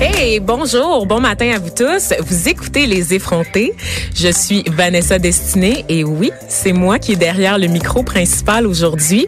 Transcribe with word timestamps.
Hey, 0.00 0.38
bonjour, 0.38 1.06
bon 1.06 1.18
matin 1.18 1.50
à 1.56 1.58
vous 1.58 1.70
tous. 1.70 2.14
Vous 2.20 2.48
écoutez 2.48 2.86
Les 2.86 3.14
Effrontés. 3.14 3.74
Je 4.14 4.28
suis 4.28 4.62
Vanessa 4.68 5.18
Destinée 5.18 5.84
et 5.88 6.04
oui, 6.04 6.30
c'est 6.46 6.72
moi 6.72 7.00
qui 7.00 7.14
est 7.14 7.16
derrière 7.16 7.58
le 7.58 7.66
micro 7.66 8.04
principal 8.04 8.68
aujourd'hui. 8.68 9.26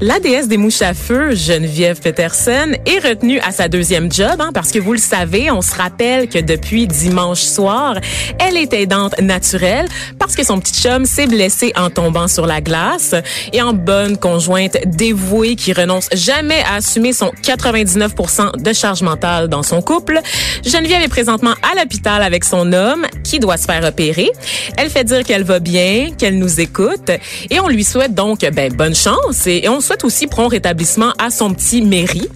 La 0.00 0.20
déesse 0.20 0.46
des 0.46 0.56
mouches 0.56 0.82
à 0.82 0.94
feu, 0.94 1.34
Geneviève 1.34 2.00
Peterson, 2.00 2.72
est 2.86 2.98
retenue 3.04 3.40
à 3.40 3.50
sa 3.50 3.68
deuxième 3.68 4.10
job 4.12 4.40
hein, 4.40 4.50
parce 4.54 4.70
que 4.70 4.78
vous 4.78 4.92
le 4.92 4.98
savez, 4.98 5.50
on 5.50 5.60
se 5.60 5.74
rappelle 5.74 6.28
que 6.28 6.38
depuis 6.38 6.86
dimanche 6.86 7.40
soir, 7.40 7.96
elle 8.38 8.56
est 8.56 8.72
aidante 8.74 9.20
naturelle 9.20 9.88
parce 10.18 10.36
que 10.36 10.44
son 10.44 10.60
petit 10.60 10.82
chum 10.82 11.04
s'est 11.04 11.26
blessé 11.26 11.72
en 11.76 11.90
tombant 11.90 12.28
sur 12.28 12.46
la 12.46 12.60
glace 12.60 13.14
et 13.52 13.60
en 13.60 13.72
bonne 13.72 14.16
conjointe 14.16 14.76
dévouée 14.86 15.56
qui 15.56 15.72
renonce 15.72 16.08
jamais 16.12 16.62
à 16.62 16.76
assumer 16.76 17.12
son 17.12 17.32
99% 17.42 18.62
de 18.62 18.72
charge 18.72 19.02
mentale 19.02 19.48
dans 19.48 19.64
son 19.64 19.82
couple. 19.82 20.07
Geneviève 20.64 21.02
est 21.02 21.08
présentement 21.08 21.54
à 21.62 21.78
l'hôpital 21.78 22.22
avec 22.22 22.44
son 22.44 22.72
homme 22.72 23.06
qui 23.24 23.38
doit 23.38 23.56
se 23.56 23.64
faire 23.64 23.84
opérer. 23.84 24.30
Elle 24.76 24.90
fait 24.90 25.04
dire 25.04 25.24
qu'elle 25.24 25.44
va 25.44 25.58
bien, 25.58 26.10
qu'elle 26.16 26.38
nous 26.38 26.60
écoute 26.60 27.10
et 27.50 27.60
on 27.60 27.68
lui 27.68 27.84
souhaite 27.84 28.14
donc 28.14 28.40
ben, 28.40 28.72
bonne 28.72 28.94
chance 28.94 29.46
et 29.46 29.68
on 29.68 29.80
souhaite 29.80 30.04
aussi 30.04 30.26
prompt 30.26 30.48
rétablissement 30.48 31.12
à 31.18 31.30
son 31.30 31.52
petit 31.52 31.82
mairie. 31.82 32.28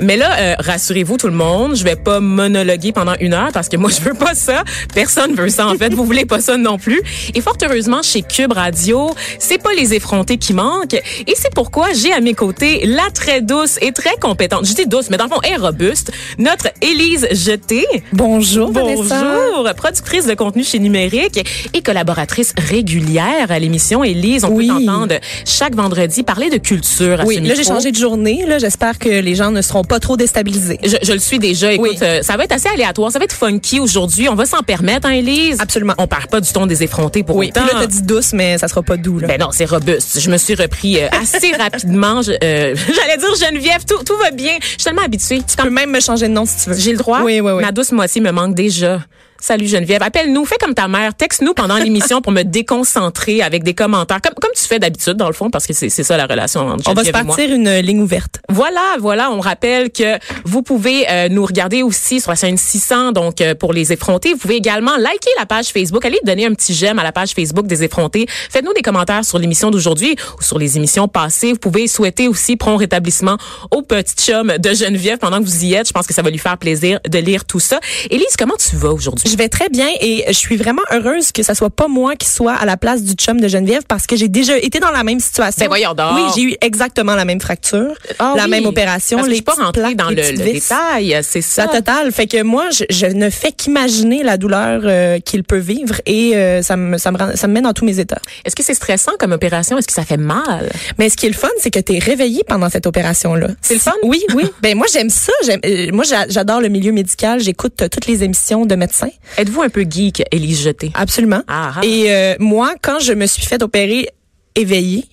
Mais 0.00 0.16
là, 0.16 0.38
euh, 0.38 0.54
rassurez-vous 0.58 1.16
tout 1.16 1.28
le 1.28 1.34
monde, 1.34 1.76
je 1.76 1.84
vais 1.84 1.96
pas 1.96 2.20
monologuer 2.20 2.92
pendant 2.92 3.14
une 3.20 3.34
heure 3.34 3.50
parce 3.52 3.68
que 3.68 3.76
moi 3.76 3.90
je 3.90 4.00
veux 4.00 4.14
pas 4.14 4.34
ça. 4.34 4.64
Personne 4.94 5.34
veut 5.34 5.48
ça 5.48 5.66
en 5.66 5.74
fait. 5.74 5.92
Vous 5.92 6.04
voulez 6.04 6.26
pas 6.26 6.40
ça 6.40 6.56
non 6.56 6.78
plus. 6.78 7.00
Et 7.34 7.40
fort 7.40 7.56
heureusement 7.62 8.02
chez 8.02 8.22
Cube 8.22 8.52
Radio, 8.52 9.14
c'est 9.38 9.58
pas 9.58 9.72
les 9.74 9.94
effrontés 9.94 10.38
qui 10.38 10.54
manquent 10.54 10.94
et 10.94 11.34
c'est 11.36 11.52
pourquoi 11.54 11.88
j'ai 11.92 12.12
à 12.12 12.20
mes 12.20 12.34
côtés 12.34 12.86
la 12.86 13.10
très 13.10 13.40
douce 13.42 13.78
et 13.80 13.92
très 13.92 14.16
compétente. 14.20 14.66
Je 14.66 14.74
dis 14.74 14.86
douce, 14.86 15.10
mais 15.10 15.16
dans 15.16 15.24
le 15.24 15.30
fond, 15.30 15.40
est 15.42 15.56
robuste. 15.56 16.12
Notre 16.38 16.68
Élise 17.10 17.26
Jeté. 17.32 17.84
Bonjour, 18.12 18.70
Bonjour, 18.70 19.02
Vanessa. 19.02 19.74
productrice 19.74 20.26
de 20.26 20.34
contenu 20.34 20.62
chez 20.62 20.78
Numérique 20.78 21.44
et 21.74 21.82
collaboratrice 21.82 22.52
régulière 22.56 23.50
à 23.50 23.58
l'émission. 23.58 24.04
Élise, 24.04 24.44
on 24.44 24.50
Oui. 24.50 24.68
peut 24.68 24.74
t'entendre 24.74 25.14
chaque 25.44 25.74
vendredi 25.74 26.22
parler 26.22 26.50
de 26.50 26.58
culture 26.58 27.20
à 27.20 27.24
Oui, 27.24 27.36
ce 27.36 27.40
là 27.40 27.54
j'ai 27.56 27.64
changé 27.64 27.90
de 27.90 27.96
journée. 27.96 28.44
Là, 28.46 28.58
j'espère 28.58 28.96
que 28.98 29.08
les 29.08 29.34
gens 29.34 29.50
ne 29.50 29.60
seront 29.60 29.82
pas 29.82 29.98
trop 29.98 30.16
déstabilisés. 30.16 30.78
Je, 30.84 30.96
je 31.02 31.12
le 31.12 31.18
suis 31.18 31.40
déjà. 31.40 31.72
Écoute, 31.72 31.88
Oui. 31.90 31.98
euh, 32.02 32.22
ça 32.22 32.36
va 32.36 32.44
être 32.44 32.52
assez 32.52 32.68
aléatoire. 32.68 33.10
Ça 33.10 33.18
va 33.18 33.24
être 33.24 33.34
funky 33.34 33.80
aujourd'hui. 33.80 34.28
On 34.28 34.36
va 34.36 34.46
s'en 34.46 34.60
permettre, 34.62 35.08
hein, 35.08 35.12
Élise? 35.12 35.56
Absolument. 35.58 35.94
On 35.98 36.06
perd 36.06 36.28
pas 36.28 36.40
du 36.40 36.52
ton 36.52 36.66
des 36.66 36.84
effrontés 36.84 37.24
pour 37.24 37.34
Oui, 37.36 37.48
autant. 37.48 37.62
puis 37.66 37.74
là 37.74 37.80
t'as 37.80 37.86
dit 37.88 38.02
douce, 38.02 38.32
mais 38.34 38.56
ça 38.58 38.68
sera 38.68 38.82
pas 38.84 38.96
doux 38.96 39.18
là. 39.18 39.26
Ben 39.26 39.40
non, 39.40 39.48
c'est 39.50 39.64
robuste. 39.64 40.20
Je 40.20 40.30
me 40.30 40.36
suis 40.36 40.54
repris 40.54 40.98
euh, 41.02 41.08
assez 41.20 41.50
rapidement. 41.58 42.20
Euh, 42.28 42.74
J'allais 42.94 43.16
dire 43.16 43.34
Geneviève, 43.48 43.84
tout, 43.84 44.02
tout 44.04 44.16
va 44.22 44.30
bien. 44.30 44.52
Je 44.62 44.68
suis 44.68 44.76
tellement 44.84 45.02
habituée. 45.02 45.38
tu 45.48 45.56
peux 45.56 45.70
même 45.70 45.90
me 45.90 45.98
changer 46.00 46.28
de 46.28 46.32
nom 46.32 46.44
si 46.46 46.64
tu 46.64 46.70
veux. 46.70 46.76
J'ai 46.78 46.92
le 46.92 46.99
droit? 47.02 47.22
Oui, 47.22 47.40
oui, 47.40 47.52
oui. 47.52 47.62
Ma 47.62 47.72
douce 47.72 47.92
moitié 47.92 48.20
me 48.20 48.30
manque 48.30 48.54
déjà. 48.54 49.00
Salut 49.40 49.66
Geneviève. 49.66 50.02
Appelle-nous, 50.02 50.44
fais 50.44 50.56
comme 50.60 50.74
ta 50.74 50.86
mère. 50.86 51.14
Texte-nous 51.14 51.54
pendant 51.54 51.76
l'émission 51.82 52.20
pour 52.20 52.32
me 52.32 52.42
déconcentrer 52.42 53.42
avec 53.42 53.64
des 53.64 53.74
commentaires. 53.74 54.20
Comme, 54.20 54.34
comme 54.34 54.50
tu 54.54 54.62
fais 54.64 54.78
d'habitude, 54.78 55.14
dans 55.14 55.28
le 55.28 55.32
fond, 55.32 55.50
parce 55.50 55.66
que 55.66 55.72
c'est 55.72 55.88
c'est 55.88 56.04
ça 56.04 56.16
la 56.16 56.26
relation 56.26 56.60
entre 56.68 56.88
On 56.88 56.94
va 56.94 57.02
se 57.02 57.06
Geneviève 57.06 57.22
et 57.22 57.26
moi. 57.26 57.36
partir 57.36 57.54
une 57.54 57.78
ligne 57.80 58.00
ouverte. 58.00 58.40
Voilà, 58.48 58.96
voilà. 58.98 59.30
On 59.30 59.40
rappelle 59.40 59.90
que 59.90 60.18
vous 60.44 60.62
pouvez 60.62 61.08
euh, 61.10 61.28
nous 61.28 61.44
regarder 61.44 61.82
aussi 61.82 62.20
sur 62.20 62.30
la 62.30 62.36
chaîne 62.36 62.56
600, 62.58 63.12
donc 63.12 63.40
euh, 63.40 63.54
pour 63.54 63.72
les 63.72 63.92
effrontés. 63.92 64.32
Vous 64.32 64.38
pouvez 64.38 64.56
également 64.56 64.96
liker 64.96 65.30
la 65.38 65.46
page 65.46 65.68
Facebook. 65.68 66.04
Allez 66.04 66.18
donner 66.24 66.46
un 66.46 66.52
petit 66.52 66.74
j'aime 66.74 66.98
à 66.98 67.02
la 67.02 67.12
page 67.12 67.30
Facebook 67.30 67.66
des 67.66 67.82
effrontés. 67.82 68.26
Faites-nous 68.50 68.74
des 68.74 68.82
commentaires 68.82 69.24
sur 69.24 69.38
l'émission 69.38 69.70
d'aujourd'hui 69.70 70.16
ou 70.38 70.42
sur 70.42 70.58
les 70.58 70.76
émissions 70.76 71.08
passées. 71.08 71.52
Vous 71.52 71.58
pouvez 71.58 71.88
souhaiter 71.88 72.28
aussi 72.28 72.56
prompt 72.56 72.76
rétablissement 72.76 73.38
au 73.70 73.82
petit 73.82 74.14
chum 74.16 74.52
de 74.58 74.74
Geneviève 74.74 75.18
pendant 75.18 75.38
que 75.38 75.44
vous 75.44 75.64
y 75.64 75.74
êtes. 75.74 75.88
Je 75.88 75.92
pense 75.92 76.06
que 76.06 76.14
ça 76.14 76.22
va 76.22 76.30
lui 76.30 76.38
faire 76.38 76.58
plaisir 76.58 77.00
de 77.08 77.18
lire 77.18 77.44
tout 77.44 77.60
ça. 77.60 77.80
Élise, 78.10 78.36
comment 78.38 78.56
tu 78.58 78.76
vas 78.76 78.90
aujourd'hui? 78.90 79.29
Je 79.30 79.36
vais 79.36 79.48
très 79.48 79.68
bien 79.68 79.88
et 80.00 80.24
je 80.28 80.32
suis 80.32 80.56
vraiment 80.56 80.82
heureuse 80.90 81.30
que 81.30 81.42
ça 81.42 81.54
soit 81.54 81.70
pas 81.70 81.86
moi 81.86 82.16
qui 82.16 82.28
soit 82.28 82.54
à 82.54 82.64
la 82.64 82.76
place 82.76 83.02
du 83.04 83.12
chum 83.14 83.40
de 83.40 83.46
Geneviève 83.48 83.82
parce 83.86 84.06
que 84.06 84.16
j'ai 84.16 84.28
déjà 84.28 84.56
été 84.58 84.80
dans 84.80 84.90
la 84.90 85.04
même 85.04 85.20
situation. 85.20 85.60
Ben 85.60 85.68
voyons 85.68 85.94
donc. 85.94 86.14
Oui, 86.16 86.22
j'ai 86.34 86.42
eu 86.42 86.56
exactement 86.60 87.14
la 87.14 87.24
même 87.24 87.40
fracture, 87.40 87.94
Ah 88.18 88.34
la 88.36 88.44
oui. 88.44 88.50
même 88.50 88.66
opération, 88.66 89.18
Parce 89.18 89.28
que 89.28 89.30
les 89.30 89.36
je 89.36 89.42
suis 89.42 89.44
pas 89.44 89.54
rentrée 89.64 89.80
plaques, 89.82 89.96
dans 89.96 90.08
le, 90.10 90.16
le 90.16 90.36
détail. 90.52 91.16
C'est 91.22 91.42
ça. 91.42 91.66
La 91.66 91.68
totale. 91.78 92.10
Fait 92.12 92.26
que 92.26 92.42
moi, 92.42 92.64
je, 92.70 92.84
je 92.90 93.06
ne 93.06 93.30
fais 93.30 93.52
qu'imaginer 93.52 94.22
la 94.24 94.36
douleur 94.36 94.82
euh, 94.84 95.20
qu'il 95.20 95.44
peut 95.44 95.58
vivre 95.58 96.00
et 96.06 96.34
euh, 96.36 96.62
ça, 96.62 96.76
me, 96.76 96.98
ça, 96.98 97.12
me 97.12 97.18
rend- 97.18 97.36
ça 97.36 97.46
me 97.46 97.52
met 97.54 97.60
dans 97.62 97.72
tous 97.72 97.84
mes 97.84 98.00
états. 98.00 98.20
Est-ce 98.44 98.56
que 98.56 98.62
c'est 98.64 98.74
stressant 98.74 99.12
comme 99.18 99.32
opération? 99.32 99.78
Est-ce 99.78 99.86
que 99.86 99.92
ça 99.92 100.04
fait 100.04 100.16
mal? 100.16 100.68
Mais 100.98 101.08
ce 101.08 101.16
qui 101.16 101.26
est 101.26 101.30
le 101.30 101.36
fun, 101.36 101.48
c'est 101.60 101.70
que 101.70 101.78
tu 101.80 101.94
es 101.94 101.98
réveillé 102.00 102.42
pendant 102.46 102.68
cette 102.68 102.86
opération-là. 102.86 103.48
C'est 103.62 103.74
le 103.74 103.80
fun? 103.80 103.92
Oui, 104.02 104.22
oui. 104.34 104.44
ben 104.62 104.76
moi, 104.76 104.86
j'aime 104.92 105.10
ça. 105.10 105.32
J'aime- 105.44 105.60
euh, 105.64 105.90
moi, 105.92 106.04
j'a- 106.04 106.26
j'adore 106.28 106.60
le 106.60 106.68
milieu 106.68 106.90
médical. 106.92 107.38
J'écoute 107.40 107.76
toutes 107.90 108.06
les 108.06 108.24
émissions 108.24 108.66
de 108.66 108.74
médecins. 108.74 109.08
Êtes-vous 109.38 109.62
un 109.62 109.68
peu 109.68 109.84
geek, 109.88 110.22
Élise 110.32 110.62
Jeté? 110.62 110.90
Absolument. 110.94 111.42
Ah, 111.48 111.74
ah. 111.76 111.80
Et 111.84 112.06
euh, 112.12 112.34
moi, 112.38 112.74
quand 112.82 112.98
je 113.00 113.12
me 113.12 113.26
suis 113.26 113.44
fait 113.46 113.62
opérer 113.62 114.08
éveillée, 114.56 115.04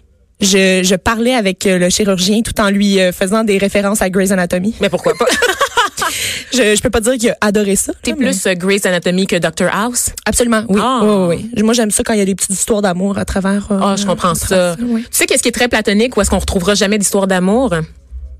je, 0.41 0.81
je 0.83 0.95
parlais 0.95 1.33
avec 1.33 1.65
euh, 1.65 1.77
le 1.79 1.89
chirurgien 1.89 2.41
tout 2.41 2.59
en 2.61 2.69
lui 2.69 2.99
euh, 2.99 3.11
faisant 3.11 3.43
des 3.43 3.57
références 3.57 4.01
à 4.01 4.09
Grey's 4.09 4.31
Anatomy. 4.31 4.75
Mais 4.81 4.89
pourquoi 4.89 5.13
pas? 5.17 5.25
Je, 6.53 6.75
je 6.75 6.81
peux 6.81 6.89
pas 6.89 7.01
dire 7.01 7.13
qu'il 7.17 7.29
a 7.31 7.37
adoré 7.41 7.75
ça. 7.75 7.91
T'es 8.01 8.13
mais- 8.17 8.27
plus 8.31 8.47
Grey's 8.55 8.85
Anatomy 8.85 9.27
que 9.27 9.35
Dr 9.35 9.67
House? 9.71 10.11
Absolument, 10.25 10.63
oui. 10.69 10.79
Ah. 10.81 10.99
Oui, 11.03 11.09
oui, 11.37 11.49
oui. 11.55 11.63
Moi, 11.63 11.73
j'aime 11.73 11.91
ça 11.91 12.03
quand 12.03 12.13
il 12.13 12.19
y 12.19 12.21
a 12.21 12.25
des 12.25 12.35
petites 12.35 12.51
histoires 12.51 12.81
d'amour 12.81 13.17
à 13.17 13.25
travers. 13.25 13.67
euh, 13.71 13.79
Ah, 13.81 13.95
je 13.97 14.05
comprends 14.05 14.33
ça. 14.35 14.75
oui. 14.81 15.01
Tu 15.03 15.07
sais 15.11 15.25
qu'est-ce 15.25 15.41
qui 15.43 15.49
est 15.49 15.53
très 15.53 15.67
platonique 15.67 16.15
ou 16.15 16.21
est-ce 16.21 16.29
qu'on 16.29 16.39
retrouvera 16.39 16.75
jamais 16.75 16.97
d'histoire 16.97 17.27
d'amour? 17.27 17.73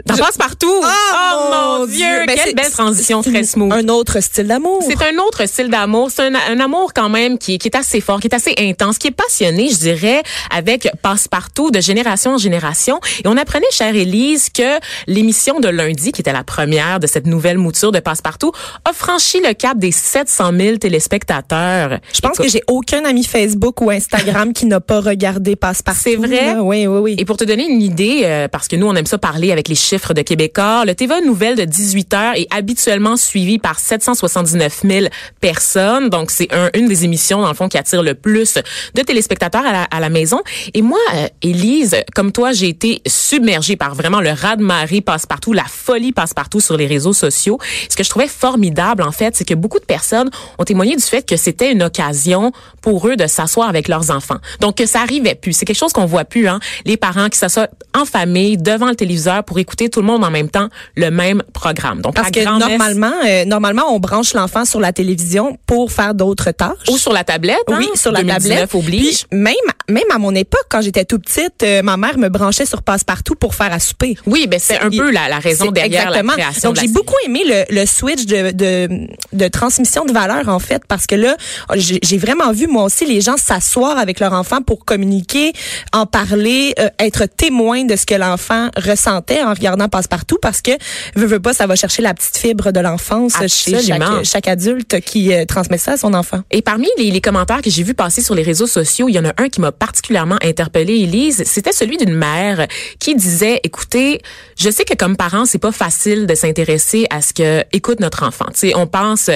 T'en 0.05 0.15
Je- 0.15 0.21
passes 0.21 0.37
partout! 0.37 0.71
Oh, 0.81 1.79
mon 1.79 1.85
Dieu! 1.85 2.05
Ben, 2.27 2.35
Quelle 2.35 2.55
belle 2.55 2.71
transition 2.71 3.21
très 3.21 3.43
smooth. 3.43 3.73
Un 3.73 3.87
autre 3.89 4.21
style 4.21 4.47
d'amour. 4.47 4.81
C'est 4.87 5.01
un 5.03 5.17
autre 5.17 5.45
style 5.47 5.69
d'amour. 5.69 6.09
C'est 6.11 6.21
un, 6.27 6.33
un 6.35 6.59
amour 6.61 6.93
quand 6.93 7.09
même 7.09 7.37
qui, 7.37 7.55
est- 7.55 7.57
qui 7.57 7.67
est 7.67 7.75
assez 7.75 7.99
fort, 7.99 8.19
qui 8.21 8.27
est 8.27 8.33
assez 8.35 8.53
intense, 8.57 8.97
qui 8.99 9.07
est 9.07 9.11
passionné, 9.11 9.69
je 9.69 9.77
dirais, 9.79 10.23
avec 10.55 10.87
Passe-Partout 11.01 11.71
de 11.71 11.81
génération 11.81 12.35
en 12.35 12.37
génération. 12.37 12.99
Et 13.23 13.27
on 13.27 13.35
apprenait, 13.35 13.65
chère 13.71 13.95
Élise, 13.95 14.49
que 14.49 14.79
l'émission 15.07 15.59
de 15.59 15.67
lundi, 15.67 16.11
qui 16.13 16.21
était 16.21 16.31
la 16.33 16.43
première 16.45 16.99
de 17.01 17.07
cette 17.07 17.25
nouvelle 17.25 17.57
mouture 17.57 17.91
de 17.91 17.99
Passe-Partout, 17.99 18.51
a 18.85 18.93
franchi 18.93 19.41
le 19.41 19.53
cap 19.53 19.77
des 19.77 19.91
700 19.91 20.51
000 20.57 20.77
téléspectateurs. 20.77 21.99
Je 22.13 22.21
pense 22.21 22.37
que 22.37 22.47
j'ai 22.47 22.61
aucun 22.67 23.03
ami 23.05 23.23
Facebook 23.23 23.81
ou 23.81 23.89
Instagram 23.89 24.53
qui 24.53 24.65
n'a 24.67 24.79
pas 24.79 25.01
regardé 25.01 25.55
Passe-Partout. 25.55 25.99
C'est 26.03 26.15
vrai? 26.15 26.53
là. 26.55 26.63
Oui, 26.63 26.87
oui, 26.87 26.99
oui. 26.99 27.15
Et 27.17 27.25
pour 27.25 27.35
te 27.37 27.43
donner 27.43 27.67
une 27.67 27.81
idée, 27.81 28.21
euh, 28.23 28.47
parce 28.47 28.67
que 28.67 28.75
nous, 28.75 28.87
on 28.87 28.95
aime 28.95 29.05
ça 29.05 29.17
parler 29.17 29.51
avec 29.51 29.67
les 29.67 29.75
chiffres 29.87 30.13
de 30.13 30.21
Québécois, 30.21 30.83
le 30.85 30.93
TVA 30.95 31.21
Nouvelle 31.21 31.55
de 31.55 31.63
18 31.63 32.13
heures 32.13 32.33
est 32.35 32.47
habituellement 32.53 33.15
suivi 33.15 33.57
par 33.57 33.79
779 33.79 34.81
000 34.83 35.05
personnes. 35.39 36.09
Donc, 36.09 36.29
c'est 36.29 36.53
un, 36.53 36.69
une 36.75 36.87
des 36.87 37.05
émissions, 37.05 37.41
dans 37.41 37.47
le 37.47 37.53
fond, 37.53 37.69
qui 37.69 37.77
attire 37.77 38.03
le 38.03 38.13
plus 38.13 38.55
de 38.95 39.01
téléspectateurs 39.01 39.65
à 39.65 39.71
la, 39.71 39.83
à 39.83 39.99
la 40.01 40.09
maison. 40.09 40.41
Et 40.73 40.81
moi, 40.81 40.99
euh, 41.15 41.27
Élise, 41.41 41.95
comme 42.13 42.33
toi, 42.33 42.51
j'ai 42.51 42.67
été 42.67 43.01
submergée 43.07 43.77
par 43.77 43.95
vraiment 43.95 44.19
le 44.19 44.31
raz-de-marée 44.31 44.99
passe-partout, 44.99 45.53
la 45.53 45.63
folie 45.63 46.11
passe-partout 46.11 46.59
sur 46.59 46.75
les 46.75 46.87
réseaux 46.87 47.13
sociaux. 47.13 47.57
Ce 47.89 47.95
que 47.95 48.03
je 48.03 48.09
trouvais 48.09 48.27
formidable, 48.27 49.03
en 49.03 49.13
fait, 49.13 49.37
c'est 49.37 49.45
que 49.45 49.53
beaucoup 49.53 49.79
de 49.79 49.85
personnes 49.85 50.29
ont 50.59 50.65
témoigné 50.65 50.97
du 50.97 51.03
fait 51.03 51.27
que 51.27 51.37
c'était 51.37 51.71
une 51.71 51.83
occasion 51.83 52.51
pour 52.81 53.07
eux 53.07 53.15
de 53.15 53.27
s'asseoir 53.27 53.69
avec 53.69 53.87
leurs 53.87 54.11
enfants. 54.11 54.37
Donc, 54.59 54.75
que 54.75 54.85
ça 54.85 54.99
arrivait 55.01 55.35
plus. 55.35 55.53
C'est 55.53 55.65
quelque 55.65 55.77
chose 55.77 55.93
qu'on 55.93 56.05
voit 56.05 56.25
plus, 56.25 56.49
hein. 56.49 56.59
Les 56.85 56.97
parents 56.97 57.29
qui 57.29 57.37
s'assoient 57.37 57.69
en 57.95 58.03
famille, 58.03 58.57
devant 58.57 58.87
le 58.87 58.95
téléviseur 58.95 59.43
pour 59.45 59.59
écouter 59.59 59.76
tout 59.85 60.01
le 60.01 60.05
monde 60.07 60.23
en 60.23 60.31
même 60.31 60.49
temps 60.49 60.69
le 60.95 61.09
même 61.11 61.43
programme. 61.53 62.01
Donc, 62.01 62.15
Parce 62.15 62.31
que 62.31 62.43
normalement, 62.43 63.13
euh, 63.25 63.45
normalement, 63.45 63.83
on 63.93 63.99
branche 63.99 64.33
l'enfant 64.33 64.65
sur 64.65 64.79
la 64.79 64.91
télévision 64.93 65.57
pour 65.65 65.91
faire 65.91 66.13
d'autres 66.13 66.51
tâches. 66.51 66.73
ou 66.89 66.97
sur 66.97 67.13
la 67.13 67.23
tablette, 67.23 67.57
hein? 67.69 67.77
Oui, 67.79 67.87
sur 67.95 68.11
la 68.11 68.21
2019 68.21 68.49
tablette. 68.59 68.75
oblige. 68.75 69.25
Puis 69.29 69.39
même, 69.39 69.53
même 69.89 70.03
à 70.13 70.17
mon 70.17 70.33
époque, 70.35 70.65
quand 70.69 70.81
j'étais 70.81 71.05
tout 71.05 71.19
petite, 71.19 71.63
euh, 71.63 71.81
ma 71.81 71.97
mère 71.97 72.17
me 72.17 72.29
branchait 72.29 72.65
sur 72.65 72.81
Passe-Partout 72.81 73.35
pour 73.35 73.55
faire 73.55 73.71
à 73.71 73.79
souper. 73.79 74.17
Oui, 74.25 74.47
ben 74.47 74.59
c'est 74.59 74.79
un 74.79 74.89
peu 74.89 75.11
la, 75.11 75.29
la 75.29 75.39
raison 75.39 75.71
derrière 75.71 76.07
exactement. 76.07 76.33
la 76.37 76.43
création 76.43 76.69
Donc 76.69 76.79
j'ai 76.81 76.87
beaucoup 76.87 77.15
aimé 77.25 77.41
le, 77.45 77.63
le 77.81 77.85
switch 77.85 78.25
de, 78.25 78.51
de, 78.51 79.07
de 79.33 79.47
transmission 79.47 80.05
de 80.05 80.11
valeur 80.11 80.47
en 80.49 80.59
fait 80.59 80.83
parce 80.87 81.05
que 81.05 81.15
là 81.15 81.35
j'ai 81.75 81.99
j'ai 82.01 82.17
vraiment 82.17 82.51
vu 82.51 82.67
moi 82.67 82.83
aussi 82.83 83.05
les 83.05 83.21
gens 83.21 83.37
s'asseoir 83.37 83.97
avec 83.97 84.19
leur 84.19 84.33
enfant 84.33 84.61
pour 84.61 84.85
communiquer, 84.85 85.53
en 85.93 86.05
parler, 86.05 86.73
euh, 86.79 86.89
être 86.99 87.25
témoin 87.25 87.83
de 87.83 87.95
ce 87.95 88.05
que 88.05 88.15
l'enfant 88.15 88.69
ressentait 88.77 89.41
en 89.43 89.49
regardant 89.53 89.66
regardant 89.67 89.89
passe-partout 89.89 90.37
parce 90.41 90.61
que 90.61 90.71
veut, 91.15 91.27
veut 91.27 91.39
pas, 91.39 91.53
ça 91.53 91.67
va 91.67 91.75
chercher 91.75 92.01
la 92.01 92.13
petite 92.13 92.37
fibre 92.37 92.71
de 92.71 92.79
l'enfance 92.79 93.33
chez 93.47 93.79
chaque, 93.81 94.23
chaque 94.23 94.47
adulte 94.47 94.99
qui 95.01 95.33
euh, 95.33 95.45
transmet 95.45 95.77
ça 95.77 95.93
à 95.93 95.97
son 95.97 96.13
enfant. 96.13 96.41
Et 96.51 96.61
parmi 96.61 96.87
les, 96.97 97.11
les 97.11 97.21
commentaires 97.21 97.61
que 97.61 97.69
j'ai 97.69 97.83
vus 97.83 97.93
passer 97.93 98.21
sur 98.21 98.35
les 98.35 98.43
réseaux 98.43 98.67
sociaux, 98.67 99.09
il 99.09 99.15
y 99.15 99.19
en 99.19 99.25
a 99.25 99.33
un 99.37 99.49
qui 99.49 99.61
m'a 99.61 99.71
particulièrement 99.71 100.37
interpellée, 100.41 101.01
Elise. 101.01 101.43
C'était 101.45 101.71
celui 101.71 101.97
d'une 101.97 102.13
mère 102.13 102.67
qui 102.99 103.15
disait, 103.15 103.59
écoutez, 103.63 104.21
je 104.57 104.69
sais 104.69 104.85
que 104.85 104.95
comme 104.95 105.15
parents, 105.15 105.45
c'est 105.45 105.57
pas 105.57 105.71
facile 105.71 106.25
de 106.27 106.35
s'intéresser 106.35 107.07
à 107.09 107.21
ce 107.21 107.33
que 107.33 107.63
écoute 107.71 107.99
notre 107.99 108.23
enfant. 108.23 108.45
Tu 108.53 108.59
sais, 108.59 108.75
on 108.75 108.87
pense 108.87 109.29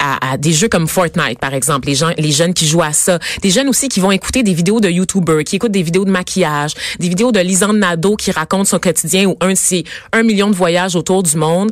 à, 0.00 0.32
à 0.32 0.36
des 0.36 0.52
jeux 0.52 0.68
comme 0.68 0.86
Fortnite, 0.86 1.38
par 1.38 1.54
exemple, 1.54 1.88
les 1.88 1.94
gens, 1.94 2.10
les 2.16 2.32
jeunes 2.32 2.54
qui 2.54 2.66
jouent 2.66 2.82
à 2.82 2.92
ça, 2.92 3.18
des 3.42 3.50
jeunes 3.50 3.68
aussi 3.68 3.88
qui 3.88 4.00
vont 4.00 4.10
écouter 4.10 4.42
des 4.42 4.54
vidéos 4.54 4.80
de 4.80 4.88
YouTubers, 4.88 5.44
qui 5.44 5.56
écoutent 5.56 5.72
des 5.72 5.82
vidéos 5.82 6.04
de 6.04 6.10
maquillage, 6.10 6.72
des 6.98 7.08
vidéos 7.08 7.32
de 7.32 7.40
Lisanne 7.40 7.78
Nadeau 7.78 8.16
qui 8.16 8.30
raconte 8.30 8.66
son 8.66 8.78
quotidien 8.78 9.26
ou 9.26 9.36
un 9.40 9.50
de 9.50 9.54
ses 9.54 9.77
un 10.12 10.22
million 10.22 10.50
de 10.50 10.54
voyages 10.54 10.96
autour 10.96 11.22
du 11.22 11.36
monde 11.36 11.70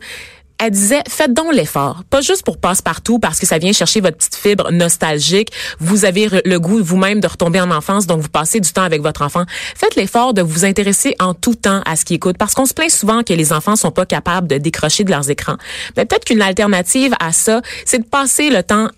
elle 0.58 0.70
disait, 0.70 1.02
faites 1.08 1.34
donc 1.34 1.52
l'effort. 1.52 2.02
Pas 2.08 2.20
juste 2.20 2.42
pour 2.42 2.58
passe-partout 2.58 3.18
parce 3.18 3.38
que 3.38 3.46
ça 3.46 3.58
vient 3.58 3.72
chercher 3.72 4.00
votre 4.00 4.16
petite 4.16 4.36
fibre 4.36 4.70
nostalgique. 4.72 5.50
Vous 5.80 6.04
avez 6.04 6.28
le 6.44 6.58
goût 6.58 6.82
vous-même 6.82 7.20
de 7.20 7.26
retomber 7.26 7.60
en 7.60 7.70
enfance, 7.70 8.06
donc 8.06 8.20
vous 8.20 8.28
passez 8.28 8.60
du 8.60 8.72
temps 8.72 8.82
avec 8.82 9.02
votre 9.02 9.22
enfant. 9.22 9.44
Faites 9.74 9.96
l'effort 9.96 10.32
de 10.34 10.42
vous 10.42 10.64
intéresser 10.64 11.14
en 11.18 11.34
tout 11.34 11.54
temps 11.54 11.82
à 11.84 11.96
ce 11.96 12.04
qu'il 12.04 12.16
écoute 12.16 12.38
parce 12.38 12.54
qu'on 12.54 12.66
se 12.66 12.74
plaint 12.74 12.90
souvent 12.90 13.22
que 13.22 13.34
les 13.34 13.52
enfants 13.52 13.76
sont 13.76 13.90
pas 13.90 14.06
capables 14.06 14.46
de 14.46 14.56
décrocher 14.56 15.04
de 15.04 15.10
leurs 15.10 15.28
écrans. 15.30 15.56
Mais 15.96 16.06
peut-être 16.06 16.24
qu'une 16.24 16.42
alternative 16.42 17.14
à 17.20 17.32
ça, 17.32 17.60
c'est 17.84 17.98
de 17.98 18.06
passer 18.06 18.50
le 18.50 18.62
temps 18.62 18.88